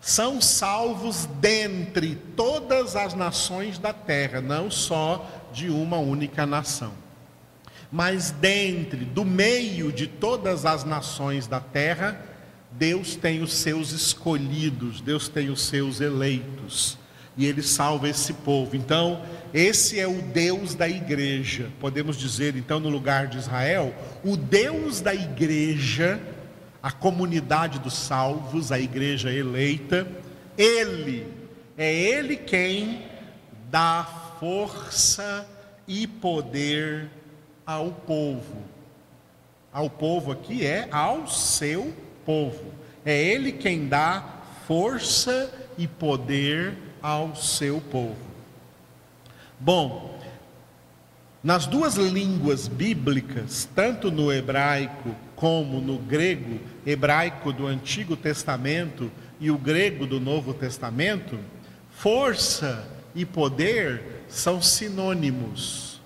são 0.01 0.41
salvos 0.41 1.29
dentre 1.39 2.15
todas 2.35 2.93
as 2.97 3.13
nações 3.13 3.79
da 3.79 3.93
terra, 3.93 4.41
não 4.41 4.69
só 4.69 5.25
de 5.53 5.69
uma 5.69 5.97
única 5.97 6.45
nação. 6.45 6.91
Mas 7.89 8.31
dentre, 8.31 9.05
do 9.05 9.23
meio 9.23 9.93
de 9.93 10.07
todas 10.07 10.65
as 10.65 10.83
nações 10.83 11.47
da 11.47 11.61
terra, 11.61 12.19
Deus 12.69 13.15
tem 13.15 13.41
os 13.41 13.53
seus 13.53 13.93
escolhidos, 13.93 14.99
Deus 14.99 15.29
tem 15.29 15.49
os 15.49 15.61
seus 15.61 16.01
eleitos, 16.01 16.97
e 17.39 17.45
Ele 17.47 17.63
salva 17.63 18.07
esse 18.07 18.33
povo. 18.33 18.75
Então, 18.75 19.23
esse 19.51 19.99
é 19.99 20.07
o 20.07 20.21
Deus 20.21 20.75
da 20.75 20.87
igreja. 20.87 21.71
Podemos 21.79 22.17
dizer, 22.17 22.55
então, 22.55 22.79
no 22.79 22.89
lugar 22.89 23.25
de 23.25 23.39
Israel, 23.39 23.95
o 24.23 24.37
Deus 24.37 25.01
da 25.01 25.15
igreja 25.15 26.21
a 26.81 26.91
comunidade 26.91 27.79
dos 27.79 27.93
salvos, 27.93 28.71
a 28.71 28.79
igreja 28.79 29.31
eleita, 29.31 30.07
Ele, 30.57 31.27
é 31.77 31.93
Ele 31.93 32.37
quem 32.37 33.05
dá 33.69 34.07
força 34.39 35.47
e 35.87 36.07
poder 36.07 37.09
ao 37.65 37.91
povo. 37.91 38.63
Ao 39.71 39.89
povo 39.89 40.31
aqui 40.31 40.65
é 40.65 40.87
ao 40.91 41.27
seu 41.27 41.93
povo. 42.25 42.73
É 43.05 43.21
Ele 43.21 43.51
quem 43.51 43.87
dá 43.87 44.41
força 44.65 45.53
e 45.77 45.87
poder 45.87 46.77
ao 47.01 47.35
seu 47.35 47.81
povo. 47.81 48.17
Bom, 49.59 50.19
nas 51.43 51.65
duas 51.65 51.95
línguas 51.95 52.67
bíblicas, 52.67 53.67
tanto 53.73 54.11
no 54.11 54.31
hebraico 54.31 55.15
como 55.35 55.79
no 55.79 55.97
grego 55.97 56.59
hebraico 56.85 57.53
do 57.53 57.65
Antigo 57.65 58.17
Testamento 58.17 59.09
e 59.39 59.49
o 59.49 59.57
grego 59.57 60.05
do 60.05 60.19
Novo 60.19 60.53
Testamento, 60.53 61.39
força 61.91 62.85
e 63.15 63.25
poder 63.25 64.23
são 64.27 64.61
sinônimos. 64.61 66.01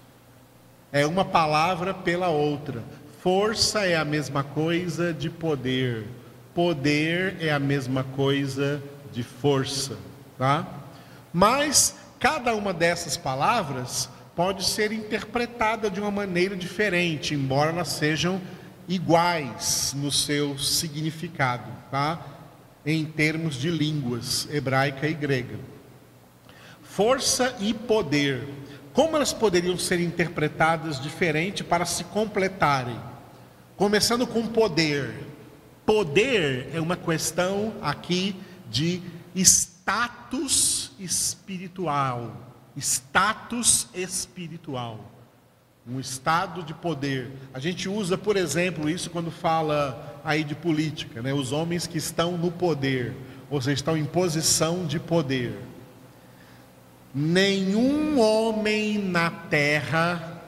É 0.92 1.08
uma 1.08 1.26
palavra 1.26 1.94
pela 1.94 2.30
outra. 2.30 2.84
Força 3.22 3.86
é 3.86 3.96
a 3.96 4.06
mesma 4.06 4.44
coisa 4.44 5.12
de 5.12 5.30
poder. 5.30 6.06
Poder 6.54 7.38
é 7.40 7.52
a 7.52 7.60
mesma 7.60 8.04
coisa 8.04 8.84
de 9.12 9.24
força, 9.24 9.98
tá? 10.38 10.83
Mas 11.34 11.96
cada 12.20 12.54
uma 12.54 12.72
dessas 12.72 13.18
palavras 13.18 14.08
pode 14.36 14.63
ser 14.63 14.92
interpretada 14.92 15.90
de 15.90 16.00
uma 16.00 16.12
maneira 16.12 16.56
diferente, 16.56 17.34
embora 17.34 17.72
elas 17.72 17.90
sejam 17.90 18.40
iguais 18.88 19.96
no 19.98 20.12
seu 20.12 20.57
significado, 20.57 21.72
tá? 21.90 22.24
Em 22.86 23.03
termos 23.05 23.55
de 23.55 23.70
línguas 23.70 24.48
hebraica 24.51 25.07
e 25.07 25.14
grega. 25.14 25.57
Força 26.81 27.55
e 27.60 27.74
poder. 27.74 28.48
Como 28.94 29.16
elas 29.16 29.34
poderiam 29.34 29.77
ser 29.77 30.00
interpretadas 30.00 31.01
diferente 31.01 31.64
para 31.64 31.86
se 31.86 32.03
completarem? 32.03 33.00
Começando 33.75 34.27
com 34.27 34.46
poder. 34.46 35.12
Poder 35.86 36.70
é 36.74 36.79
uma 36.79 36.96
questão 36.96 37.74
aqui 37.81 38.36
de 38.70 39.01
status 39.83 40.91
espiritual. 40.98 42.37
Status 42.77 43.87
espiritual 43.93 45.13
um 45.85 46.00
estado 46.00 46.63
de 46.63 46.74
poder. 46.74 47.29
A 47.53 47.59
gente 47.59 47.89
usa, 47.89 48.17
por 48.17 48.37
exemplo, 48.37 48.89
isso 48.89 49.09
quando 49.09 49.29
fala 49.29 50.22
aí 50.24 50.43
de 50.43 50.55
política, 50.55 51.22
né? 51.22 51.33
Os 51.33 51.51
homens 51.51 51.85
que 51.85 51.98
estão 51.98 52.37
no 52.37 52.50
poder, 52.50 53.13
ou 53.50 53.61
seja, 53.61 53.74
estão 53.74 53.98
em 53.98 54.05
posição 54.05 54.85
de 54.85 54.98
poder. 54.98 55.59
Nenhum 57.13 58.17
homem 58.17 58.98
na 58.98 59.29
terra 59.29 60.41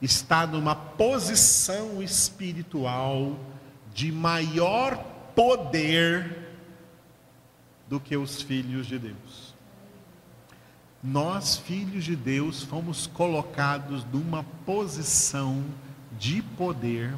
está 0.00 0.46
numa 0.46 0.74
posição 0.74 2.02
espiritual 2.02 3.38
de 3.94 4.10
maior 4.10 4.96
poder 5.36 6.41
do 7.92 8.00
que 8.00 8.16
os 8.16 8.40
filhos 8.40 8.86
de 8.86 8.98
Deus 8.98 9.52
nós, 11.02 11.56
filhos 11.56 12.04
de 12.04 12.14
Deus, 12.14 12.62
fomos 12.62 13.08
colocados 13.08 14.04
numa 14.12 14.44
posição 14.64 15.64
de 16.16 16.40
poder 16.40 17.12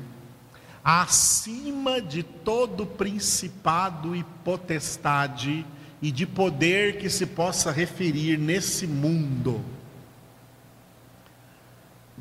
acima 0.82 2.00
de 2.00 2.22
todo 2.22 2.86
principado 2.86 4.16
e 4.16 4.24
potestade 4.42 5.66
e 6.00 6.10
de 6.10 6.26
poder 6.26 6.96
que 6.98 7.10
se 7.10 7.26
possa 7.26 7.70
referir 7.70 8.38
nesse 8.38 8.86
mundo. 8.86 9.62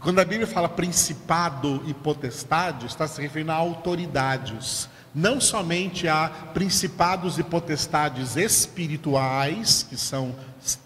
Quando 0.02 0.20
a 0.20 0.26
Bíblia 0.26 0.48
fala 0.48 0.68
principado 0.68 1.82
e 1.88 1.94
potestade, 1.94 2.88
está 2.88 3.08
se 3.08 3.22
referindo 3.22 3.52
a 3.54 3.56
autoridades, 3.56 4.90
não 5.14 5.40
somente 5.40 6.08
a 6.08 6.28
principados 6.54 7.38
e 7.38 7.44
potestades 7.44 8.36
espirituais, 8.36 9.86
que 9.88 9.96
são 9.96 10.36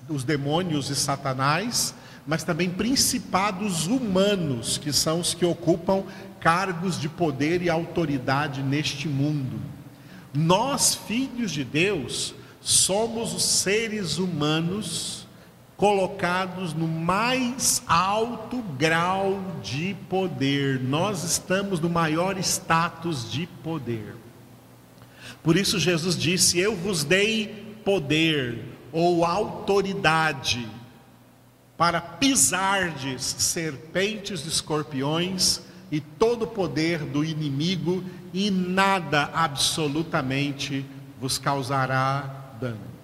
os 0.09 0.23
demônios 0.23 0.89
e 0.89 0.95
Satanás, 0.95 1.93
mas 2.25 2.43
também 2.43 2.69
principados 2.69 3.87
humanos, 3.87 4.77
que 4.77 4.91
são 4.91 5.21
os 5.21 5.33
que 5.33 5.45
ocupam 5.45 6.03
cargos 6.41 6.99
de 6.99 7.07
poder 7.07 7.61
e 7.61 7.69
autoridade 7.69 8.61
neste 8.61 9.07
mundo. 9.07 9.59
Nós, 10.33 10.93
filhos 10.93 11.51
de 11.51 11.63
Deus, 11.63 12.35
somos 12.61 13.33
os 13.33 13.43
seres 13.43 14.17
humanos 14.17 15.16
colocados 15.77 16.73
no 16.73 16.87
mais 16.87 17.83
alto 17.85 18.61
grau 18.77 19.39
de 19.61 19.95
poder. 20.09 20.81
Nós 20.81 21.23
estamos 21.23 21.79
no 21.79 21.89
maior 21.89 22.37
status 22.39 23.31
de 23.31 23.45
poder. 23.63 24.15
Por 25.43 25.55
isso 25.55 25.79
Jesus 25.79 26.17
disse: 26.17 26.59
Eu 26.59 26.75
vos 26.75 27.03
dei 27.03 27.77
poder 27.85 28.65
ou 28.91 29.23
autoridade 29.23 30.67
para 31.77 32.01
pisardes 32.01 33.23
serpentes 33.23 34.43
e 34.43 34.47
escorpiões 34.47 35.61
e 35.91 36.01
todo 36.01 36.43
o 36.43 36.47
poder 36.47 36.99
do 36.99 37.23
inimigo, 37.23 38.03
e 38.33 38.51
nada 38.51 39.29
absolutamente 39.33 40.85
vos 41.21 41.37
causará 41.37 42.55
dano. 42.59 42.96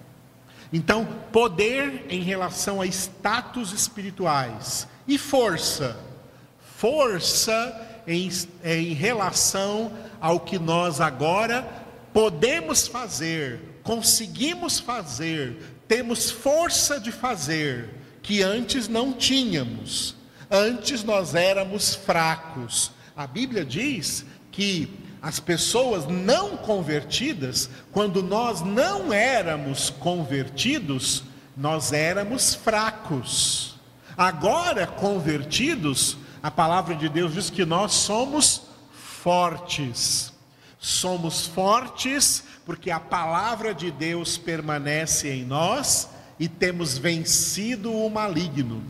Então, 0.76 1.06
poder 1.30 2.04
em 2.08 2.20
relação 2.20 2.80
a 2.80 2.86
status 2.86 3.72
espirituais 3.72 4.88
e 5.06 5.16
força. 5.16 5.96
Força 6.76 8.02
em, 8.08 8.28
em 8.64 8.92
relação 8.92 9.92
ao 10.20 10.40
que 10.40 10.58
nós 10.58 11.00
agora 11.00 11.62
podemos 12.12 12.88
fazer, 12.88 13.60
conseguimos 13.84 14.80
fazer, 14.80 15.62
temos 15.86 16.28
força 16.28 16.98
de 16.98 17.12
fazer, 17.12 17.90
que 18.20 18.42
antes 18.42 18.88
não 18.88 19.12
tínhamos. 19.12 20.16
Antes 20.50 21.04
nós 21.04 21.36
éramos 21.36 21.94
fracos. 21.94 22.90
A 23.16 23.28
Bíblia 23.28 23.64
diz 23.64 24.26
que 24.50 24.92
as 25.24 25.40
pessoas 25.40 26.06
não 26.06 26.54
convertidas, 26.54 27.70
quando 27.90 28.22
nós 28.22 28.60
não 28.60 29.10
éramos 29.10 29.88
convertidos, 29.88 31.24
nós 31.56 31.94
éramos 31.94 32.54
fracos. 32.54 33.76
Agora, 34.18 34.86
convertidos, 34.86 36.18
a 36.42 36.50
palavra 36.50 36.94
de 36.94 37.08
Deus 37.08 37.32
diz 37.32 37.48
que 37.48 37.64
nós 37.64 37.94
somos 37.94 38.66
fortes. 38.92 40.30
Somos 40.78 41.46
fortes 41.46 42.44
porque 42.66 42.90
a 42.90 43.00
palavra 43.00 43.72
de 43.72 43.90
Deus 43.90 44.36
permanece 44.36 45.30
em 45.30 45.42
nós 45.42 46.10
e 46.38 46.48
temos 46.48 46.98
vencido 46.98 47.90
o 47.90 48.10
maligno. 48.10 48.84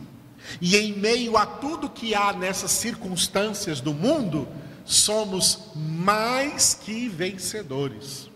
E 0.60 0.76
em 0.76 0.94
meio 0.94 1.36
a 1.36 1.46
tudo 1.46 1.88
que 1.88 2.12
há 2.12 2.32
nessas 2.32 2.72
circunstâncias 2.72 3.80
do 3.80 3.94
mundo, 3.94 4.48
somos 4.84 5.70
mais 5.74 6.74
que 6.74 7.08
vencedores. 7.08 8.28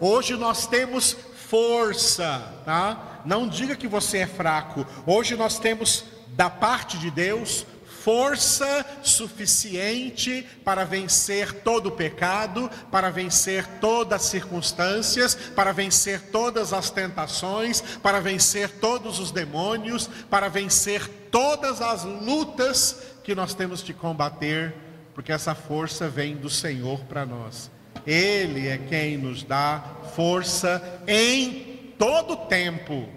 Hoje 0.00 0.36
nós 0.36 0.66
temos 0.66 1.16
força, 1.48 2.62
tá? 2.64 3.20
Não 3.24 3.48
diga 3.48 3.76
que 3.76 3.86
você 3.86 4.18
é 4.18 4.26
fraco. 4.26 4.86
Hoje 5.06 5.36
nós 5.36 5.58
temos 5.58 6.04
da 6.28 6.48
parte 6.48 6.98
de 6.98 7.10
Deus 7.10 7.66
força 8.02 8.84
suficiente 9.00 10.44
para 10.64 10.84
vencer 10.84 11.62
todo 11.62 11.86
o 11.86 11.92
pecado, 11.92 12.68
para 12.90 13.10
vencer 13.10 13.64
todas 13.80 14.22
as 14.22 14.28
circunstâncias, 14.28 15.36
para 15.36 15.72
vencer 15.72 16.20
todas 16.32 16.72
as 16.72 16.90
tentações, 16.90 17.80
para 18.02 18.20
vencer 18.20 18.68
todos 18.80 19.20
os 19.20 19.30
demônios, 19.30 20.08
para 20.28 20.48
vencer 20.48 21.08
todas 21.30 21.80
as 21.80 22.02
lutas 22.02 23.02
que 23.22 23.36
nós 23.36 23.54
temos 23.54 23.84
de 23.84 23.94
combater, 23.94 24.74
porque 25.14 25.32
essa 25.32 25.54
força 25.54 26.08
vem 26.08 26.36
do 26.36 26.48
Senhor 26.48 27.00
para 27.00 27.26
nós. 27.26 27.70
Ele 28.06 28.68
é 28.68 28.78
quem 28.78 29.16
nos 29.16 29.42
dá 29.42 29.82
força 30.14 31.02
em 31.06 31.92
todo 31.98 32.32
o 32.34 32.36
tempo, 32.36 33.08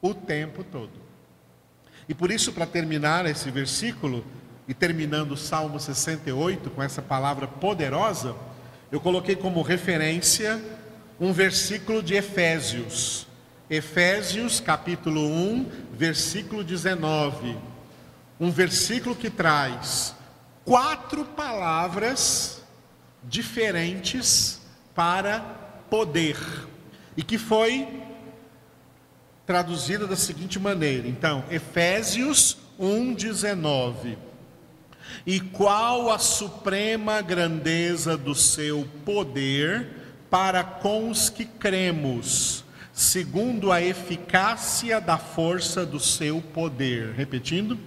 o 0.00 0.14
tempo 0.14 0.64
todo. 0.64 0.92
E 2.08 2.14
por 2.14 2.30
isso, 2.30 2.52
para 2.52 2.66
terminar 2.66 3.26
esse 3.26 3.50
versículo, 3.50 4.24
e 4.66 4.72
terminando 4.72 5.32
o 5.32 5.36
Salmo 5.36 5.78
68 5.78 6.70
com 6.70 6.82
essa 6.82 7.02
palavra 7.02 7.46
poderosa, 7.46 8.34
eu 8.90 9.00
coloquei 9.00 9.36
como 9.36 9.62
referência 9.62 10.62
um 11.20 11.32
versículo 11.32 12.02
de 12.02 12.14
Efésios. 12.14 13.26
Efésios 13.68 14.60
capítulo 14.60 15.26
1, 15.26 15.66
versículo 15.92 16.64
19. 16.64 17.56
Um 18.40 18.50
versículo 18.50 19.14
que 19.14 19.30
traz 19.30 20.14
quatro 20.64 21.24
palavras 21.24 22.62
diferentes 23.22 24.60
para 24.94 25.40
poder 25.90 26.38
e 27.16 27.22
que 27.22 27.38
foi 27.38 28.02
traduzida 29.46 30.06
da 30.06 30.16
seguinte 30.16 30.58
maneira. 30.58 31.06
Então, 31.06 31.44
Efésios 31.50 32.56
1:19. 32.78 34.16
E 35.26 35.38
qual 35.38 36.10
a 36.10 36.18
suprema 36.18 37.20
grandeza 37.20 38.16
do 38.16 38.34
seu 38.34 38.88
poder 39.04 40.04
para 40.30 40.64
com 40.64 41.10
os 41.10 41.28
que 41.28 41.44
cremos, 41.44 42.64
segundo 42.92 43.70
a 43.70 43.80
eficácia 43.80 45.00
da 45.00 45.16
força 45.16 45.86
do 45.86 46.00
seu 46.00 46.40
poder. 46.40 47.12
Repetindo. 47.12 47.78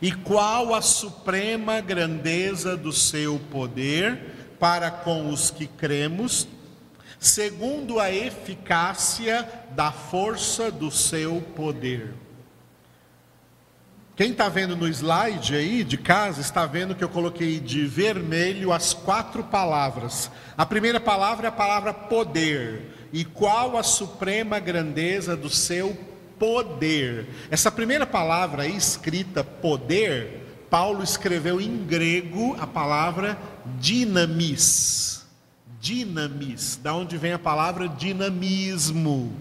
E 0.00 0.12
qual 0.12 0.74
a 0.74 0.82
suprema 0.82 1.80
grandeza 1.80 2.76
do 2.76 2.92
seu 2.92 3.38
poder 3.50 4.34
para 4.58 4.90
com 4.90 5.28
os 5.28 5.50
que 5.50 5.66
cremos, 5.66 6.48
segundo 7.18 8.00
a 8.00 8.10
eficácia 8.10 9.48
da 9.72 9.92
força 9.92 10.70
do 10.70 10.90
seu 10.90 11.40
poder. 11.54 12.14
Quem 14.16 14.30
está 14.30 14.48
vendo 14.48 14.76
no 14.76 14.86
slide 14.86 15.56
aí 15.56 15.82
de 15.82 15.98
casa 15.98 16.40
está 16.40 16.64
vendo 16.66 16.94
que 16.94 17.02
eu 17.02 17.08
coloquei 17.08 17.58
de 17.58 17.84
vermelho 17.84 18.72
as 18.72 18.94
quatro 18.94 19.42
palavras. 19.42 20.30
A 20.56 20.64
primeira 20.64 21.00
palavra 21.00 21.46
é 21.46 21.48
a 21.48 21.52
palavra 21.52 21.92
poder. 21.92 23.08
E 23.12 23.24
qual 23.24 23.76
a 23.76 23.82
suprema 23.82 24.60
grandeza 24.60 25.36
do 25.36 25.50
seu 25.50 25.98
poder? 26.44 27.26
Essa 27.50 27.72
primeira 27.72 28.04
palavra 28.04 28.64
aí 28.64 28.76
escrita 28.76 29.42
poder, 29.42 30.66
Paulo 30.68 31.02
escreveu 31.02 31.58
em 31.58 31.86
grego 31.86 32.54
a 32.60 32.66
palavra 32.66 33.38
dinamis. 33.80 35.24
Dinamis, 35.80 36.78
da 36.82 36.94
onde 36.94 37.16
vem 37.16 37.32
a 37.32 37.38
palavra 37.38 37.88
dinamismo, 37.88 39.32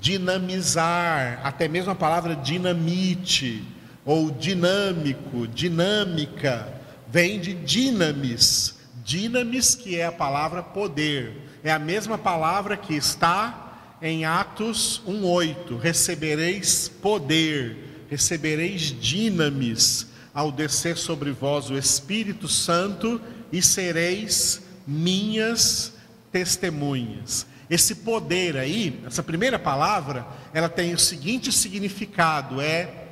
dinamizar, 0.00 1.40
até 1.44 1.68
mesmo 1.68 1.92
a 1.92 1.94
palavra 1.94 2.34
dinamite 2.34 3.62
ou 4.04 4.28
dinâmico, 4.28 5.46
dinâmica, 5.46 6.66
vem 7.06 7.38
de 7.38 7.54
dinamis. 7.54 8.76
Dinamis, 9.04 9.76
que 9.76 9.96
é 9.96 10.06
a 10.06 10.12
palavra 10.12 10.60
poder, 10.60 11.36
é 11.62 11.70
a 11.70 11.78
mesma 11.78 12.18
palavra 12.18 12.76
que 12.76 12.94
está 12.94 13.67
em 14.00 14.24
Atos 14.24 15.02
1:8. 15.06 15.76
Recebereis 15.78 16.88
poder, 16.88 18.04
recebereis 18.10 18.82
dinamis 18.82 20.06
ao 20.32 20.52
descer 20.52 20.96
sobre 20.96 21.30
vós 21.30 21.70
o 21.70 21.76
Espírito 21.76 22.48
Santo 22.48 23.20
e 23.52 23.60
sereis 23.60 24.62
minhas 24.86 25.92
testemunhas. 26.30 27.46
Esse 27.68 27.96
poder 27.96 28.56
aí, 28.56 29.00
essa 29.04 29.22
primeira 29.22 29.58
palavra, 29.58 30.26
ela 30.54 30.68
tem 30.68 30.94
o 30.94 30.98
seguinte 30.98 31.52
significado: 31.52 32.60
é 32.60 33.08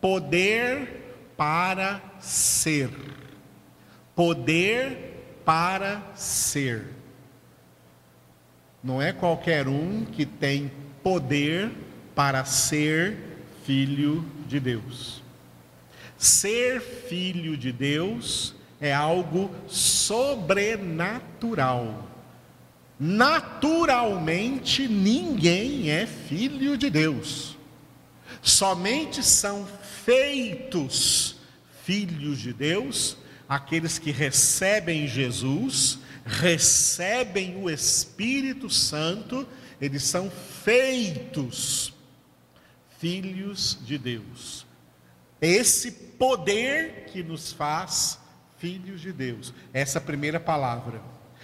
poder 0.00 1.32
para 1.36 2.00
ser. 2.20 2.90
Poder 4.14 5.40
para 5.44 6.02
ser. 6.14 6.97
Não 8.82 9.00
é 9.02 9.12
qualquer 9.12 9.68
um 9.68 10.04
que 10.04 10.26
tem 10.26 10.70
poder 11.02 11.70
para 12.14 12.44
ser 12.44 13.16
filho 13.64 14.24
de 14.46 14.60
Deus. 14.60 15.20
Ser 16.16 16.80
filho 16.80 17.56
de 17.56 17.72
Deus 17.72 18.54
é 18.80 18.94
algo 18.94 19.50
sobrenatural. 19.66 22.06
Naturalmente, 22.98 24.88
ninguém 24.88 25.90
é 25.90 26.06
filho 26.06 26.76
de 26.76 26.90
Deus. 26.90 27.56
Somente 28.42 29.22
são 29.22 29.68
feitos 30.04 31.36
filhos 31.84 32.38
de 32.38 32.52
Deus 32.52 33.16
aqueles 33.48 33.98
que 33.98 34.10
recebem 34.10 35.06
Jesus, 35.06 35.98
recebem 36.28 37.56
o 37.56 37.70
Espírito 37.70 38.68
Santo, 38.68 39.48
eles 39.80 40.02
são 40.02 40.30
feitos 40.30 41.94
filhos 42.98 43.78
de 43.82 43.96
Deus. 43.96 44.66
Esse 45.40 45.90
poder 45.90 47.06
que 47.06 47.22
nos 47.22 47.52
faz 47.52 48.18
filhos 48.58 49.00
de 49.00 49.12
Deus. 49.12 49.54
Essa 49.72 50.00
primeira 50.00 50.38
palavra. 50.38 51.00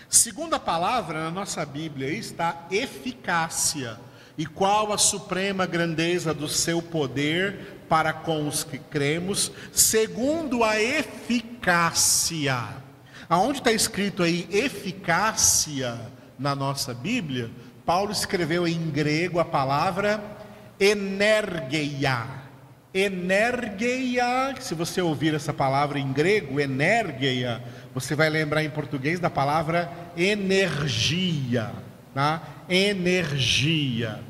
Segunda 0.09 0.59
palavra 0.59 1.25
na 1.25 1.31
nossa 1.31 1.65
Bíblia 1.65 2.11
está 2.11 2.67
eficácia. 2.71 3.99
E 4.37 4.45
qual 4.45 4.93
a 4.93 4.99
suprema 4.99 5.65
grandeza 5.65 6.35
do 6.35 6.49
seu 6.49 6.83
poder 6.83 7.85
para 7.89 8.13
com 8.13 8.49
os 8.49 8.65
que 8.65 8.79
cremos, 8.79 9.53
segundo 9.73 10.65
a 10.65 10.81
eficácia. 10.81 12.84
Aonde 13.29 13.59
está 13.59 13.73
escrito 13.73 14.23
aí 14.23 14.49
eficácia 14.51 16.01
na 16.39 16.55
nossa 16.55 16.93
Bíblia? 16.95 17.51
Paulo 17.85 18.13
escreveu 18.13 18.67
em 18.67 18.91
grego 18.91 19.39
a 19.39 19.45
palavra 19.45 20.23
energeia 20.79 22.45
Energeia, 22.95 24.55
se 24.61 24.73
você 24.73 25.03
ouvir 25.03 25.35
essa 25.35 25.53
palavra 25.53 25.99
em 25.99 26.13
grego, 26.13 26.61
energeia, 26.61 27.61
você 27.93 28.15
vai 28.15 28.31
lembrar 28.31 28.63
em 28.63 28.71
português 28.71 29.19
da 29.19 29.29
palavra 29.29 29.91
energia, 30.17 31.73
tá? 32.15 32.41
Energia. 32.69 34.21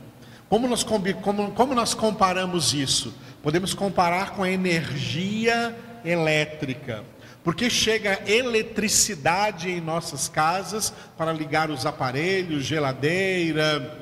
Como 0.48 0.66
nós, 0.66 0.82
como, 0.82 1.50
como 1.50 1.74
nós 1.74 1.92
comparamos 1.92 2.72
isso? 2.72 3.14
Podemos 3.42 3.74
comparar 3.74 4.30
com 4.30 4.42
a 4.42 4.50
energia 4.50 5.76
elétrica. 6.02 7.04
Porque 7.44 7.68
chega 7.68 8.22
eletricidade 8.26 9.70
em 9.70 9.78
nossas 9.78 10.28
casas 10.28 10.94
para 11.16 11.30
ligar 11.30 11.70
os 11.70 11.84
aparelhos, 11.84 12.64
geladeira, 12.64 14.00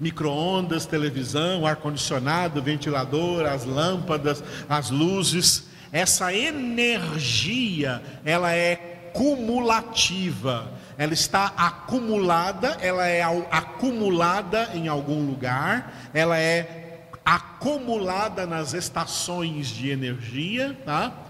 microondas, 0.00 0.84
televisão, 0.84 1.64
ar-condicionado, 1.64 2.60
ventilador, 2.60 3.46
as 3.46 3.64
lâmpadas, 3.64 4.42
as 4.68 4.90
luzes. 4.90 5.68
Essa 5.92 6.34
energia, 6.34 8.02
ela 8.24 8.52
é 8.52 9.10
cumulativa. 9.12 10.68
Ela 10.98 11.14
está 11.14 11.52
acumulada, 11.56 12.76
ela 12.80 13.06
é 13.06 13.22
acumulada 13.52 14.70
em 14.74 14.88
algum 14.88 15.24
lugar, 15.24 16.10
ela 16.12 16.36
é 16.36 17.08
acumulada 17.24 18.46
nas 18.46 18.74
estações 18.74 19.68
de 19.68 19.90
energia, 19.90 20.76
tá? 20.84 21.23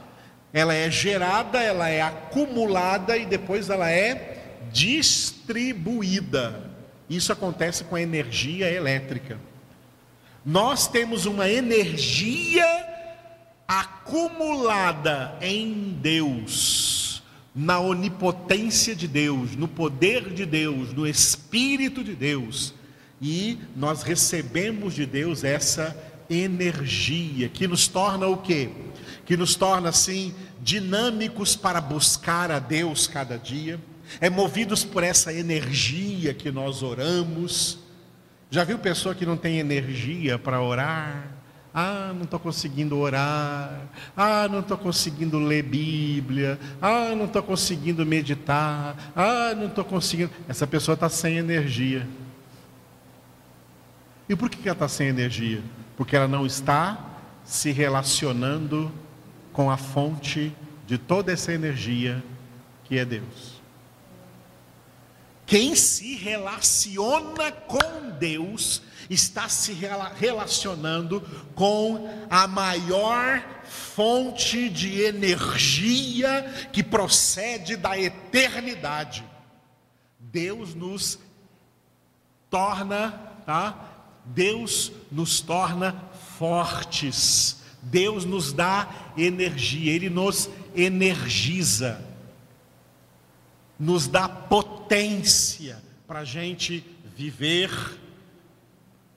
Ela 0.54 0.72
é 0.72 0.88
gerada, 0.88 1.60
ela 1.60 1.88
é 1.88 2.00
acumulada 2.00 3.16
e 3.16 3.26
depois 3.26 3.68
ela 3.68 3.90
é 3.90 4.62
distribuída. 4.72 6.70
Isso 7.10 7.32
acontece 7.32 7.82
com 7.82 7.96
a 7.96 8.00
energia 8.00 8.70
elétrica. 8.70 9.36
Nós 10.46 10.86
temos 10.86 11.26
uma 11.26 11.48
energia 11.48 12.64
acumulada 13.66 15.36
em 15.40 15.98
Deus, 16.00 17.20
na 17.52 17.80
onipotência 17.80 18.94
de 18.94 19.08
Deus, 19.08 19.56
no 19.56 19.66
poder 19.66 20.32
de 20.32 20.46
Deus, 20.46 20.92
no 20.92 21.04
Espírito 21.04 22.04
de 22.04 22.14
Deus, 22.14 22.74
e 23.20 23.58
nós 23.74 24.02
recebemos 24.02 24.94
de 24.94 25.04
Deus 25.04 25.42
essa 25.42 25.96
energia 26.30 27.48
que 27.48 27.66
nos 27.66 27.88
torna 27.88 28.28
o 28.28 28.36
quê? 28.36 28.70
Que 29.24 29.36
nos 29.36 29.54
torna 29.54 29.88
assim 29.88 30.34
dinâmicos 30.62 31.56
para 31.56 31.80
buscar 31.80 32.50
a 32.50 32.58
Deus 32.58 33.06
cada 33.06 33.38
dia, 33.38 33.80
é 34.20 34.28
movidos 34.30 34.84
por 34.84 35.02
essa 35.02 35.32
energia 35.32 36.34
que 36.34 36.50
nós 36.50 36.82
oramos. 36.82 37.78
Já 38.50 38.64
viu 38.64 38.78
pessoa 38.78 39.14
que 39.14 39.26
não 39.26 39.36
tem 39.36 39.58
energia 39.58 40.38
para 40.38 40.60
orar? 40.60 41.34
Ah, 41.76 42.12
não 42.14 42.22
estou 42.22 42.38
conseguindo 42.38 42.96
orar. 42.96 43.88
Ah, 44.16 44.46
não 44.48 44.60
estou 44.60 44.78
conseguindo 44.78 45.40
ler 45.40 45.64
Bíblia. 45.64 46.56
Ah, 46.80 47.14
não 47.16 47.24
estou 47.24 47.42
conseguindo 47.42 48.06
meditar. 48.06 49.12
Ah, 49.16 49.54
não 49.56 49.66
estou 49.66 49.84
conseguindo. 49.84 50.30
Essa 50.48 50.68
pessoa 50.68 50.94
está 50.94 51.08
sem 51.08 51.36
energia. 51.36 52.06
E 54.28 54.36
por 54.36 54.48
que 54.48 54.68
ela 54.68 54.74
está 54.74 54.86
sem 54.86 55.08
energia? 55.08 55.62
Porque 55.96 56.14
ela 56.14 56.28
não 56.28 56.46
está 56.46 56.96
se 57.44 57.72
relacionando 57.72 58.90
com 59.54 59.70
a 59.70 59.78
fonte 59.78 60.54
de 60.86 60.98
toda 60.98 61.32
essa 61.32 61.52
energia 61.52 62.22
que 62.82 62.98
é 62.98 63.04
Deus. 63.04 63.62
Quem 65.46 65.74
se 65.76 66.16
relaciona 66.16 67.52
com 67.52 68.10
Deus 68.18 68.82
está 69.08 69.48
se 69.48 69.72
relacionando 70.16 71.20
com 71.54 72.26
a 72.28 72.46
maior 72.48 73.44
fonte 73.64 74.68
de 74.68 75.02
energia 75.02 76.68
que 76.72 76.82
procede 76.82 77.76
da 77.76 77.96
eternidade. 77.98 79.24
Deus 80.18 80.74
nos 80.74 81.18
torna, 82.50 83.12
tá? 83.46 84.12
Deus 84.24 84.90
nos 85.12 85.40
torna 85.40 85.94
fortes. 86.38 87.62
Deus 87.84 88.24
nos 88.24 88.52
dá 88.52 88.88
energia, 89.16 89.92
Ele 89.92 90.10
nos 90.10 90.50
energiza, 90.74 92.00
nos 93.78 94.06
dá 94.06 94.28
potência 94.28 95.82
para 96.06 96.20
a 96.20 96.24
gente 96.24 96.84
viver, 97.16 97.70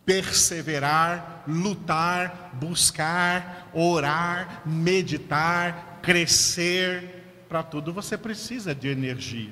perseverar, 0.05 1.43
lutar, 1.47 2.51
buscar, 2.53 3.69
orar, 3.73 4.63
meditar, 4.65 5.99
crescer. 6.01 7.45
Para 7.49 7.63
tudo 7.63 7.91
você 7.93 8.17
precisa 8.17 8.73
de 8.73 8.87
energia. 8.87 9.51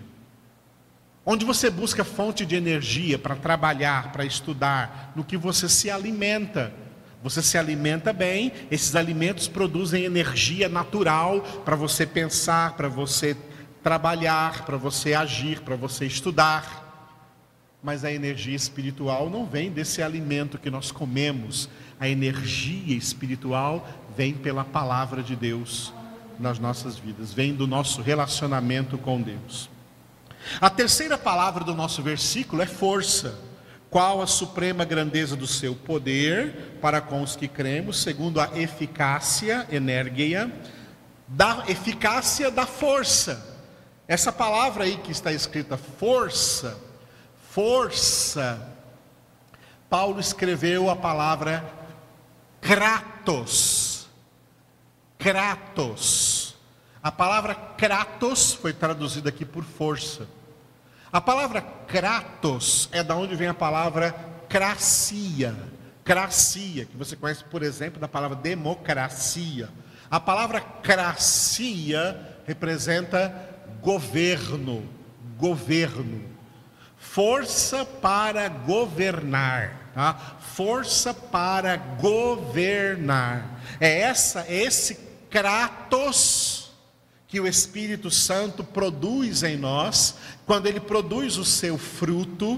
Onde 1.25 1.43
você 1.43 1.69
busca 1.69 2.03
fonte 2.03 2.45
de 2.45 2.55
energia 2.55 3.17
para 3.17 3.35
trabalhar, 3.35 4.11
para 4.11 4.23
estudar, 4.23 5.11
no 5.15 5.23
que 5.23 5.35
você 5.35 5.67
se 5.67 5.89
alimenta. 5.89 6.71
Você 7.25 7.41
se 7.41 7.57
alimenta 7.57 8.13
bem, 8.13 8.51
esses 8.69 8.95
alimentos 8.95 9.47
produzem 9.47 10.03
energia 10.03 10.69
natural 10.69 11.41
para 11.65 11.75
você 11.75 12.05
pensar, 12.05 12.73
para 12.73 12.87
você 12.87 13.35
trabalhar, 13.81 14.63
para 14.63 14.77
você 14.77 15.15
agir, 15.15 15.61
para 15.61 15.75
você 15.75 16.05
estudar. 16.05 17.17
Mas 17.81 18.05
a 18.05 18.11
energia 18.11 18.55
espiritual 18.55 19.27
não 19.27 19.43
vem 19.43 19.71
desse 19.71 20.03
alimento 20.03 20.59
que 20.59 20.69
nós 20.69 20.91
comemos. 20.91 21.67
A 21.99 22.07
energia 22.07 22.95
espiritual 22.95 23.89
vem 24.15 24.35
pela 24.35 24.63
palavra 24.63 25.23
de 25.23 25.35
Deus 25.35 25.91
nas 26.39 26.59
nossas 26.59 26.95
vidas, 26.95 27.33
vem 27.33 27.55
do 27.55 27.65
nosso 27.65 28.03
relacionamento 28.03 28.99
com 28.99 29.19
Deus. 29.19 29.67
A 30.61 30.69
terceira 30.69 31.17
palavra 31.17 31.63
do 31.63 31.73
nosso 31.73 32.03
versículo 32.03 32.61
é 32.61 32.67
força. 32.67 33.54
Qual 33.89 34.21
a 34.21 34.27
suprema 34.27 34.83
grandeza 34.83 35.35
do 35.35 35.47
seu 35.47 35.75
poder 35.75 36.77
para 36.81 36.99
com 37.01 37.21
os 37.21 37.35
que 37.35 37.47
cremos, 37.47 38.01
segundo 38.01 38.41
a 38.41 38.49
eficácia, 38.55 39.65
energia, 39.71 40.51
da 41.27 41.63
eficácia 41.67 42.51
da 42.51 42.65
força. 42.65 43.53
Essa 44.07 44.31
palavra 44.31 44.83
aí 44.83 44.97
que 44.97 45.11
está 45.11 45.31
escrita 45.31 45.77
força, 45.77 46.79
força, 47.49 48.75
Paulo 49.89 50.19
escreveu 50.19 50.89
a 50.89 50.95
palavra 50.95 51.63
kratos. 52.61 54.07
Kratos. 55.17 56.55
A 57.01 57.11
palavra 57.11 57.55
kratos 57.55 58.53
foi 58.53 58.73
traduzida 58.73 59.29
aqui 59.29 59.45
por 59.45 59.63
força. 59.63 60.27
A 61.11 61.21
palavra 61.21 61.61
kratos 61.61 62.89
é 62.91 63.03
da 63.03 63.15
onde 63.15 63.35
vem 63.35 63.47
a 63.47 63.53
palavra 63.53 64.13
cracia. 64.49 65.55
Cracia, 66.03 66.85
que 66.85 66.95
você 66.95 67.15
conhece, 67.15 67.43
por 67.45 67.63
exemplo, 67.63 67.99
da 67.99 68.07
palavra 68.07 68.37
democracia. 68.37 69.69
A 70.09 70.19
palavra 70.19 70.61
cracia 70.61 72.37
representa 72.45 73.33
governo, 73.81 74.87
governo. 75.37 76.23
Força 76.97 77.85
para 77.85 78.47
governar, 78.47 79.91
tá? 79.93 80.13
Força 80.39 81.13
para 81.13 81.77
governar. 81.77 83.59
É 83.79 84.01
essa, 84.01 84.45
é 84.47 84.63
esse 84.63 84.99
kratos 85.29 86.64
que 87.35 87.39
o 87.41 87.45
Espírito 87.45 88.09
Santo 88.09 88.63
produz 88.63 89.43
em 89.43 89.57
nós, 89.57 90.15
quando 90.45 90.67
ele 90.67 90.79
produz 90.79 91.35
o 91.35 91.43
seu 91.43 91.77
fruto, 91.77 92.57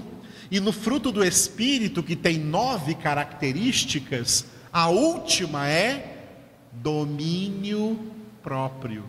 e 0.52 0.60
no 0.60 0.70
fruto 0.70 1.10
do 1.10 1.24
Espírito, 1.24 2.00
que 2.00 2.14
tem 2.14 2.38
nove 2.38 2.94
características, 2.94 4.46
a 4.72 4.88
última 4.88 5.68
é 5.68 6.28
domínio 6.70 7.98
próprio. 8.40 9.02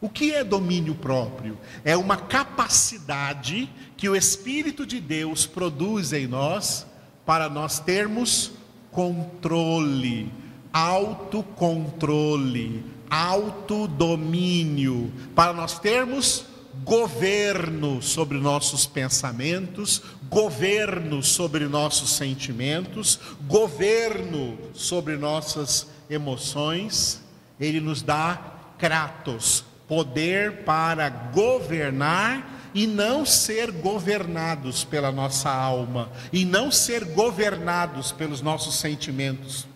O 0.00 0.08
que 0.08 0.34
é 0.34 0.42
domínio 0.42 0.96
próprio? 0.96 1.56
É 1.84 1.96
uma 1.96 2.16
capacidade 2.16 3.70
que 3.96 4.08
o 4.08 4.16
Espírito 4.16 4.84
de 4.84 4.98
Deus 4.98 5.46
produz 5.46 6.12
em 6.12 6.26
nós 6.26 6.84
para 7.24 7.48
nós 7.48 7.78
termos 7.78 8.50
controle, 8.90 10.28
autocontrole, 10.72 12.97
autodomínio, 13.10 15.12
para 15.34 15.52
nós 15.52 15.78
termos 15.78 16.46
governo 16.84 18.02
sobre 18.02 18.38
nossos 18.38 18.86
pensamentos, 18.86 20.02
governo 20.28 21.22
sobre 21.22 21.66
nossos 21.66 22.10
sentimentos, 22.10 23.18
governo 23.46 24.58
sobre 24.74 25.16
nossas 25.16 25.88
emoções. 26.08 27.22
Ele 27.58 27.80
nos 27.80 28.02
dá 28.02 28.40
kratos, 28.78 29.64
poder 29.86 30.64
para 30.64 31.08
governar 31.08 32.70
e 32.74 32.86
não 32.86 33.26
ser 33.26 33.70
governados 33.70 34.84
pela 34.84 35.10
nossa 35.10 35.50
alma, 35.50 36.10
e 36.32 36.44
não 36.44 36.70
ser 36.70 37.04
governados 37.04 38.12
pelos 38.12 38.40
nossos 38.40 38.76
sentimentos. 38.76 39.67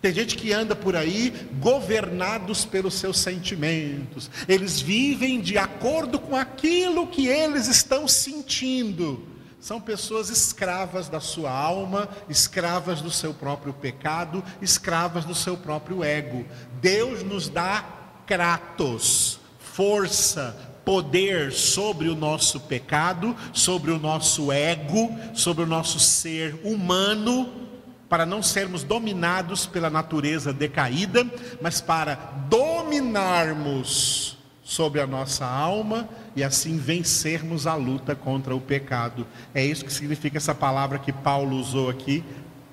Tem 0.00 0.12
gente 0.12 0.36
que 0.36 0.52
anda 0.52 0.74
por 0.76 0.96
aí 0.96 1.48
governados 1.60 2.64
pelos 2.64 2.94
seus 2.94 3.18
sentimentos. 3.18 4.30
Eles 4.48 4.80
vivem 4.80 5.40
de 5.40 5.58
acordo 5.58 6.18
com 6.18 6.36
aquilo 6.36 7.06
que 7.06 7.26
eles 7.26 7.66
estão 7.66 8.06
sentindo. 8.06 9.26
São 9.60 9.80
pessoas 9.80 10.30
escravas 10.30 11.08
da 11.08 11.18
sua 11.18 11.50
alma, 11.50 12.08
escravas 12.28 13.00
do 13.00 13.10
seu 13.10 13.34
próprio 13.34 13.72
pecado, 13.72 14.42
escravas 14.62 15.24
do 15.24 15.34
seu 15.34 15.56
próprio 15.56 16.04
ego. 16.04 16.44
Deus 16.80 17.24
nos 17.24 17.48
dá 17.48 17.84
kratos, 18.24 19.40
força, 19.58 20.56
poder 20.84 21.52
sobre 21.52 22.08
o 22.08 22.14
nosso 22.14 22.60
pecado, 22.60 23.36
sobre 23.52 23.90
o 23.90 23.98
nosso 23.98 24.52
ego, 24.52 25.10
sobre 25.34 25.64
o 25.64 25.66
nosso 25.66 25.98
ser 25.98 26.60
humano 26.62 27.67
para 28.08 28.24
não 28.24 28.42
sermos 28.42 28.82
dominados 28.82 29.66
pela 29.66 29.90
natureza 29.90 30.52
decaída, 30.52 31.26
mas 31.60 31.80
para 31.80 32.14
dominarmos 32.48 34.38
sobre 34.62 35.00
a 35.00 35.06
nossa 35.06 35.46
alma 35.46 36.08
e 36.36 36.44
assim 36.44 36.76
vencermos 36.76 37.66
a 37.66 37.74
luta 37.74 38.14
contra 38.14 38.54
o 38.54 38.60
pecado. 38.60 39.26
É 39.54 39.64
isso 39.64 39.84
que 39.84 39.92
significa 39.92 40.36
essa 40.36 40.54
palavra 40.54 40.98
que 40.98 41.12
Paulo 41.12 41.56
usou 41.56 41.88
aqui, 41.90 42.24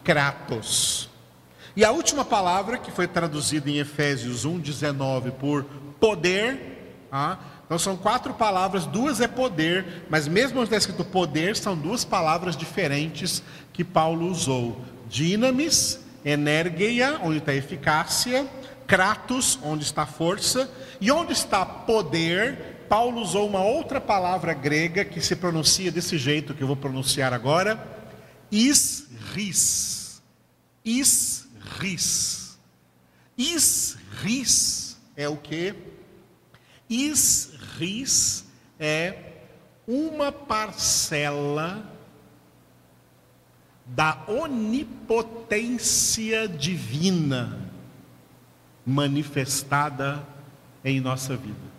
kratos. 0.04 1.10
E 1.76 1.84
a 1.84 1.92
última 1.92 2.24
palavra 2.24 2.78
que 2.78 2.92
foi 2.92 3.08
traduzida 3.08 3.70
em 3.70 3.80
Efésios 3.80 4.46
1:19 4.46 5.32
por 5.32 5.66
poder, 6.00 7.06
ah, 7.12 7.38
então 7.66 7.80
são 7.80 7.98
quatro 7.98 8.34
palavras, 8.34 8.86
duas 8.86 9.20
é 9.20 9.28
poder, 9.28 10.06
mas 10.10 10.28
mesmo 10.28 10.60
onde 10.60 10.68
está 10.68 10.78
escrito 10.78 11.04
poder, 11.04 11.56
são 11.56 11.76
duas 11.76 12.06
palavras 12.06 12.56
diferentes 12.56 13.44
que 13.74 13.84
Paulo 13.84 14.30
usou 14.30 14.80
Dinamis, 15.08 16.00
energeia, 16.24 17.20
onde 17.24 17.38
está 17.38 17.54
eficácia, 17.54 18.48
kratos, 18.88 19.60
onde 19.64 19.84
está 19.84 20.06
força, 20.06 20.70
e 21.00 21.12
onde 21.12 21.34
está 21.34 21.66
poder, 21.66 22.86
Paulo 22.90 23.22
usou 23.22 23.48
uma 23.48 23.64
outra 23.64 24.00
palavra 24.00 24.54
grega 24.54 25.04
que 25.04 25.22
se 25.22 25.36
pronuncia 25.36 25.92
desse 25.92 26.18
jeito 26.18 26.54
que 26.54 26.62
eu 26.62 26.68
vou 26.68 26.76
pronunciar 26.76 27.34
agora, 27.34 27.84
isris. 28.52 30.22
Isris. 30.84 32.58
Isris 33.38 34.98
é 35.18 35.28
o 35.28 35.36
que? 35.36 35.74
Isris 36.90 38.46
é 38.80 39.16
uma 39.88 40.32
parcela 40.32 41.95
da 43.86 44.24
onipotência 44.28 46.48
divina 46.48 47.60
manifestada 48.86 50.24
em 50.84 51.00
nossa 51.00 51.38
vida. 51.38 51.76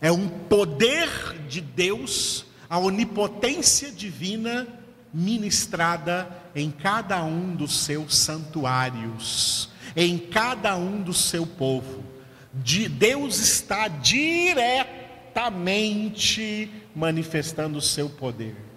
É 0.00 0.10
um 0.10 0.28
poder 0.28 1.08
de 1.48 1.60
Deus, 1.60 2.44
a 2.68 2.76
onipotência 2.78 3.90
divina 3.90 4.66
ministrada 5.12 6.28
em 6.54 6.70
cada 6.70 7.24
um 7.24 7.52
dos 7.54 7.80
seus 7.80 8.16
santuários, 8.16 9.68
em 9.94 10.16
cada 10.18 10.76
um 10.76 11.02
do 11.02 11.12
seu 11.12 11.46
povo. 11.46 12.02
De 12.54 12.88
Deus 12.88 13.38
está 13.38 13.88
diretamente 13.88 16.70
manifestando 16.94 17.78
o 17.78 17.82
seu 17.82 18.08
poder. 18.08 18.69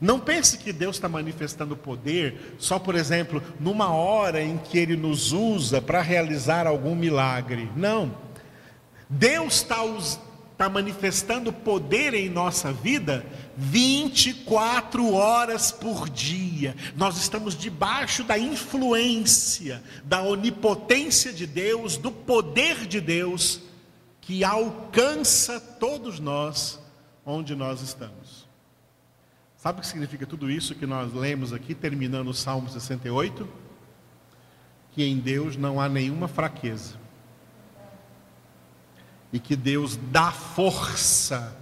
Não 0.00 0.20
pense 0.20 0.58
que 0.58 0.72
Deus 0.72 0.96
está 0.96 1.08
manifestando 1.08 1.76
poder 1.76 2.56
só, 2.58 2.78
por 2.78 2.94
exemplo, 2.94 3.42
numa 3.58 3.92
hora 3.92 4.42
em 4.42 4.56
que 4.56 4.78
Ele 4.78 4.96
nos 4.96 5.32
usa 5.32 5.82
para 5.82 6.00
realizar 6.00 6.66
algum 6.66 6.94
milagre. 6.94 7.68
Não. 7.74 8.14
Deus 9.10 9.54
está, 9.54 9.84
está 10.52 10.68
manifestando 10.68 11.52
poder 11.52 12.14
em 12.14 12.28
nossa 12.28 12.72
vida 12.72 13.26
24 13.56 15.12
horas 15.14 15.72
por 15.72 16.08
dia. 16.08 16.76
Nós 16.96 17.18
estamos 17.18 17.56
debaixo 17.56 18.22
da 18.22 18.38
influência, 18.38 19.82
da 20.04 20.22
onipotência 20.22 21.32
de 21.32 21.44
Deus, 21.44 21.96
do 21.96 22.12
poder 22.12 22.86
de 22.86 23.00
Deus, 23.00 23.60
que 24.20 24.44
alcança 24.44 25.58
todos 25.58 26.20
nós 26.20 26.78
onde 27.26 27.56
nós 27.56 27.80
estamos. 27.82 28.27
Sabe 29.58 29.78
o 29.78 29.80
que 29.80 29.88
significa 29.88 30.24
tudo 30.24 30.48
isso 30.48 30.76
que 30.76 30.86
nós 30.86 31.12
lemos 31.12 31.52
aqui, 31.52 31.74
terminando 31.74 32.28
o 32.28 32.34
Salmo 32.34 32.68
68? 32.68 33.46
Que 34.92 35.02
em 35.02 35.18
Deus 35.18 35.56
não 35.56 35.80
há 35.80 35.88
nenhuma 35.88 36.28
fraqueza. 36.28 36.94
E 39.32 39.40
que 39.40 39.56
Deus 39.56 39.96
dá 39.96 40.30
força 40.30 41.56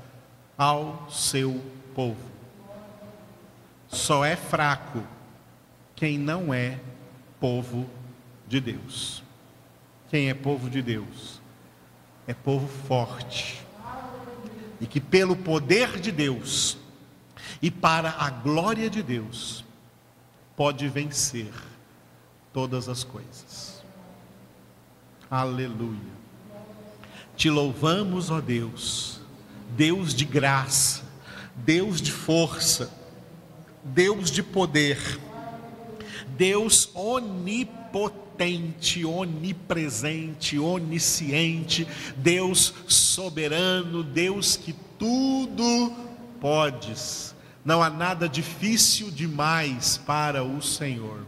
ao 0.58 1.10
seu 1.10 1.58
povo. 1.94 2.30
Só 3.88 4.26
é 4.26 4.36
fraco 4.36 5.02
quem 5.94 6.18
não 6.18 6.52
é 6.52 6.78
povo 7.40 7.88
de 8.46 8.60
Deus. 8.60 9.22
Quem 10.10 10.28
é 10.28 10.34
povo 10.34 10.68
de 10.68 10.82
Deus 10.82 11.40
é 12.26 12.34
povo 12.34 12.68
forte. 12.86 13.64
E 14.82 14.86
que 14.86 15.00
pelo 15.00 15.34
poder 15.34 15.98
de 15.98 16.12
Deus 16.12 16.76
e 17.60 17.70
para 17.70 18.14
a 18.18 18.30
glória 18.30 18.88
de 18.90 19.02
Deus, 19.02 19.64
pode 20.56 20.88
vencer 20.88 21.52
todas 22.52 22.88
as 22.88 23.04
coisas. 23.04 23.84
Aleluia. 25.30 26.16
Te 27.36 27.50
louvamos, 27.50 28.30
ó 28.30 28.40
Deus, 28.40 29.20
Deus 29.76 30.14
de 30.14 30.24
graça, 30.24 31.02
Deus 31.54 32.00
de 32.00 32.10
força, 32.12 32.90
Deus 33.84 34.30
de 34.30 34.42
poder, 34.42 35.20
Deus 36.28 36.88
onipotente, 36.94 37.44
onipresente, 39.04 40.58
onisciente, 40.58 41.86
Deus 42.16 42.72
soberano, 42.88 44.02
Deus 44.02 44.56
que 44.56 44.72
tudo 44.98 45.92
podes 46.40 47.35
não 47.66 47.82
há 47.82 47.90
nada 47.90 48.28
difícil 48.28 49.10
demais 49.10 49.98
para 49.98 50.44
o 50.44 50.62
Senhor. 50.62 51.26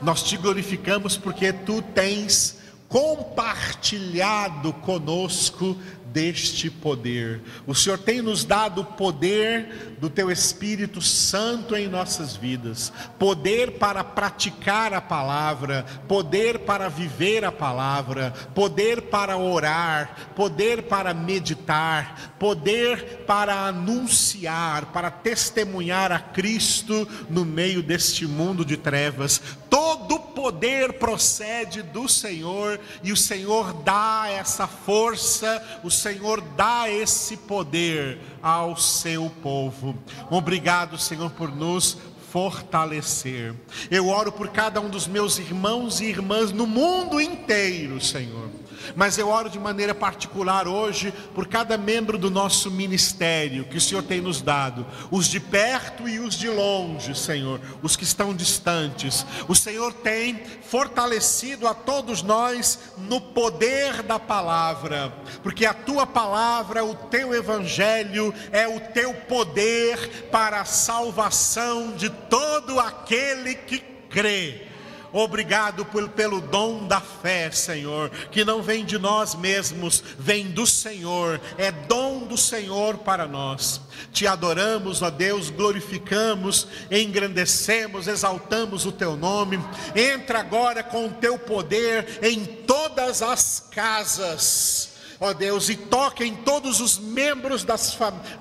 Nós 0.00 0.22
te 0.22 0.38
glorificamos 0.38 1.14
porque 1.18 1.52
tu 1.52 1.82
tens 1.82 2.58
compartilhado 2.94 4.72
conosco 4.74 5.76
deste 6.14 6.70
poder. 6.70 7.42
O 7.66 7.74
Senhor 7.74 7.98
tem 7.98 8.22
nos 8.22 8.44
dado 8.44 8.82
o 8.82 8.84
poder 8.84 9.96
do 9.98 10.08
teu 10.08 10.30
Espírito 10.30 11.02
Santo 11.02 11.74
em 11.74 11.88
nossas 11.88 12.36
vidas, 12.36 12.92
poder 13.18 13.78
para 13.78 14.04
praticar 14.04 14.94
a 14.94 15.00
palavra, 15.00 15.84
poder 16.06 16.60
para 16.60 16.88
viver 16.88 17.44
a 17.44 17.50
palavra, 17.50 18.32
poder 18.54 19.02
para 19.02 19.36
orar, 19.36 20.30
poder 20.36 20.84
para 20.84 21.12
meditar, 21.12 22.36
poder 22.38 23.24
para 23.26 23.66
anunciar, 23.66 24.92
para 24.92 25.10
testemunhar 25.10 26.12
a 26.12 26.20
Cristo 26.20 27.08
no 27.28 27.44
meio 27.44 27.82
deste 27.82 28.24
mundo 28.24 28.64
de 28.64 28.76
trevas. 28.76 29.42
Todo 29.84 30.18
poder 30.18 30.94
procede 30.94 31.82
do 31.82 32.08
Senhor 32.08 32.80
e 33.02 33.12
o 33.12 33.16
Senhor 33.16 33.74
dá 33.82 34.24
essa 34.30 34.66
força, 34.66 35.62
o 35.84 35.90
Senhor 35.90 36.40
dá 36.40 36.88
esse 36.90 37.36
poder 37.36 38.18
ao 38.42 38.78
seu 38.78 39.30
povo. 39.42 39.94
Obrigado, 40.30 40.98
Senhor, 40.98 41.30
por 41.32 41.54
nos 41.54 41.98
fortalecer. 42.30 43.54
Eu 43.90 44.08
oro 44.08 44.32
por 44.32 44.48
cada 44.48 44.80
um 44.80 44.88
dos 44.88 45.06
meus 45.06 45.38
irmãos 45.38 46.00
e 46.00 46.06
irmãs 46.06 46.50
no 46.50 46.66
mundo 46.66 47.20
inteiro, 47.20 48.00
Senhor 48.00 48.48
mas 48.94 49.18
eu 49.18 49.28
oro 49.28 49.50
de 49.50 49.58
maneira 49.58 49.94
particular 49.94 50.66
hoje 50.66 51.12
por 51.34 51.46
cada 51.46 51.76
membro 51.76 52.18
do 52.18 52.30
nosso 52.30 52.70
ministério 52.70 53.64
que 53.64 53.76
o 53.76 53.80
Senhor 53.80 54.02
tem 54.02 54.20
nos 54.20 54.40
dado, 54.40 54.86
os 55.10 55.26
de 55.26 55.40
perto 55.40 56.08
e 56.08 56.18
os 56.18 56.34
de 56.34 56.48
longe, 56.48 57.14
Senhor, 57.14 57.60
os 57.82 57.96
que 57.96 58.04
estão 58.04 58.34
distantes. 58.34 59.24
O 59.48 59.54
Senhor 59.54 59.92
tem 59.92 60.42
fortalecido 60.62 61.66
a 61.66 61.74
todos 61.74 62.22
nós 62.22 62.78
no 62.98 63.20
poder 63.20 64.02
da 64.02 64.18
palavra, 64.18 65.12
porque 65.42 65.66
a 65.66 65.74
tua 65.74 66.06
palavra, 66.06 66.84
o 66.84 66.94
teu 66.94 67.34
evangelho 67.34 68.34
é 68.50 68.66
o 68.66 68.80
teu 68.80 69.14
poder 69.14 70.28
para 70.30 70.60
a 70.60 70.64
salvação 70.64 71.92
de 71.92 72.10
todo 72.10 72.78
aquele 72.80 73.54
que 73.54 73.78
crê. 74.08 74.73
Obrigado 75.16 75.84
por, 75.84 76.08
pelo 76.08 76.40
dom 76.40 76.88
da 76.88 77.00
fé, 77.00 77.48
Senhor, 77.52 78.10
que 78.32 78.44
não 78.44 78.60
vem 78.60 78.84
de 78.84 78.98
nós 78.98 79.36
mesmos, 79.36 80.02
vem 80.18 80.48
do 80.48 80.66
Senhor, 80.66 81.40
é 81.56 81.70
dom 81.70 82.26
do 82.26 82.36
Senhor 82.36 82.98
para 82.98 83.24
nós. 83.24 83.80
Te 84.12 84.26
adoramos, 84.26 85.02
ó 85.02 85.10
Deus, 85.10 85.50
glorificamos, 85.50 86.66
engrandecemos, 86.90 88.08
exaltamos 88.08 88.86
o 88.86 88.90
teu 88.90 89.14
nome. 89.14 89.60
Entra 89.94 90.40
agora 90.40 90.82
com 90.82 91.06
o 91.06 91.12
teu 91.12 91.38
poder 91.38 92.18
em 92.20 92.44
todas 92.44 93.22
as 93.22 93.68
casas 93.70 94.93
ó 95.24 95.32
Deus, 95.32 95.70
e 95.70 95.76
toque 95.76 96.22
em 96.22 96.34
todos 96.34 96.80
os 96.80 96.98
membros 96.98 97.64
das 97.64 97.96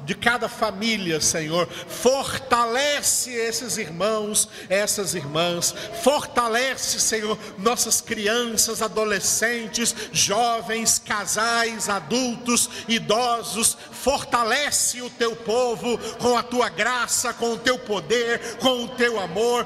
de 0.06 0.14
cada 0.14 0.50
família, 0.50 1.22
Senhor. 1.22 1.68
Fortalece 1.88 3.32
esses 3.32 3.78
irmãos, 3.78 4.50
essas 4.68 5.16
irmãs. 5.16 5.74
Fortalece, 6.02 7.00
Senhor, 7.00 7.38
nossas 7.58 8.02
crianças, 8.02 8.82
adolescentes, 8.82 9.96
jovens, 10.12 11.00
casais, 11.00 11.88
adultos, 11.88 12.70
idosos. 12.90 13.78
Fortalece 13.92 15.02
o 15.02 15.10
teu 15.10 15.36
povo 15.38 15.98
com 16.20 16.38
a 16.38 16.44
tua 16.44 16.68
graça, 16.68 17.34
com 17.34 17.54
o 17.54 17.58
teu 17.58 17.80
poder, 17.80 18.58
com 18.58 18.84
o 18.84 18.90
teu 18.90 19.20
amor. 19.22 19.66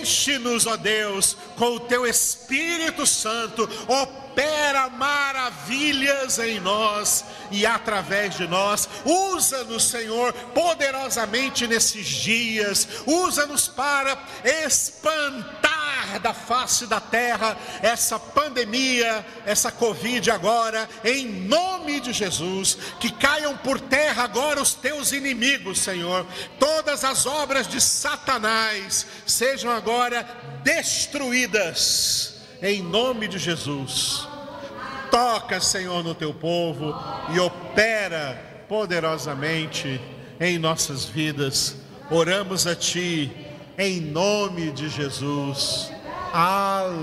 Enche-nos, 0.00 0.66
ó 0.66 0.76
Deus, 0.76 1.36
com 1.56 1.76
o 1.76 1.80
teu 1.80 2.04
Espírito 2.04 3.06
Santo. 3.06 3.68
Ó 3.86 4.25
opera 4.36 4.90
maravilhas 4.90 6.38
em 6.38 6.60
nós 6.60 7.24
e 7.50 7.64
através 7.64 8.36
de 8.36 8.46
nós. 8.46 8.86
Usa-nos, 9.04 9.88
Senhor, 9.88 10.32
poderosamente 10.54 11.66
nesses 11.66 12.06
dias. 12.06 12.86
Usa-nos 13.06 13.66
para 13.66 14.18
espantar 14.44 16.20
da 16.22 16.34
face 16.34 16.86
da 16.86 17.00
terra 17.00 17.56
essa 17.82 18.18
pandemia, 18.18 19.24
essa 19.44 19.72
Covid 19.72 20.30
agora, 20.30 20.88
em 21.02 21.26
nome 21.26 21.98
de 22.00 22.12
Jesus. 22.12 22.76
Que 23.00 23.10
caiam 23.10 23.56
por 23.56 23.80
terra 23.80 24.24
agora 24.24 24.60
os 24.60 24.74
teus 24.74 25.12
inimigos, 25.12 25.80
Senhor. 25.80 26.26
Todas 26.58 26.76
todas 26.96 27.04
as 27.04 27.26
obras 27.26 27.66
de 27.66 27.80
Satanás 27.80 29.06
sejam 29.26 29.70
agora 29.70 30.22
destruídas, 30.62 32.35
em 32.62 32.82
nome 32.82 33.28
de 33.28 33.38
Jesus. 33.38 34.28
Toca, 35.10 35.60
Senhor, 35.60 36.02
no 36.02 36.14
teu 36.14 36.34
povo 36.34 36.94
e 37.32 37.40
opera 37.40 38.64
poderosamente 38.68 40.00
em 40.40 40.58
nossas 40.58 41.04
vidas. 41.04 41.76
Oramos 42.10 42.66
a 42.66 42.74
Ti, 42.74 43.30
em 43.78 44.00
nome 44.00 44.70
de 44.72 44.88
Jesus. 44.88 45.90
Aleluia. 46.32 46.96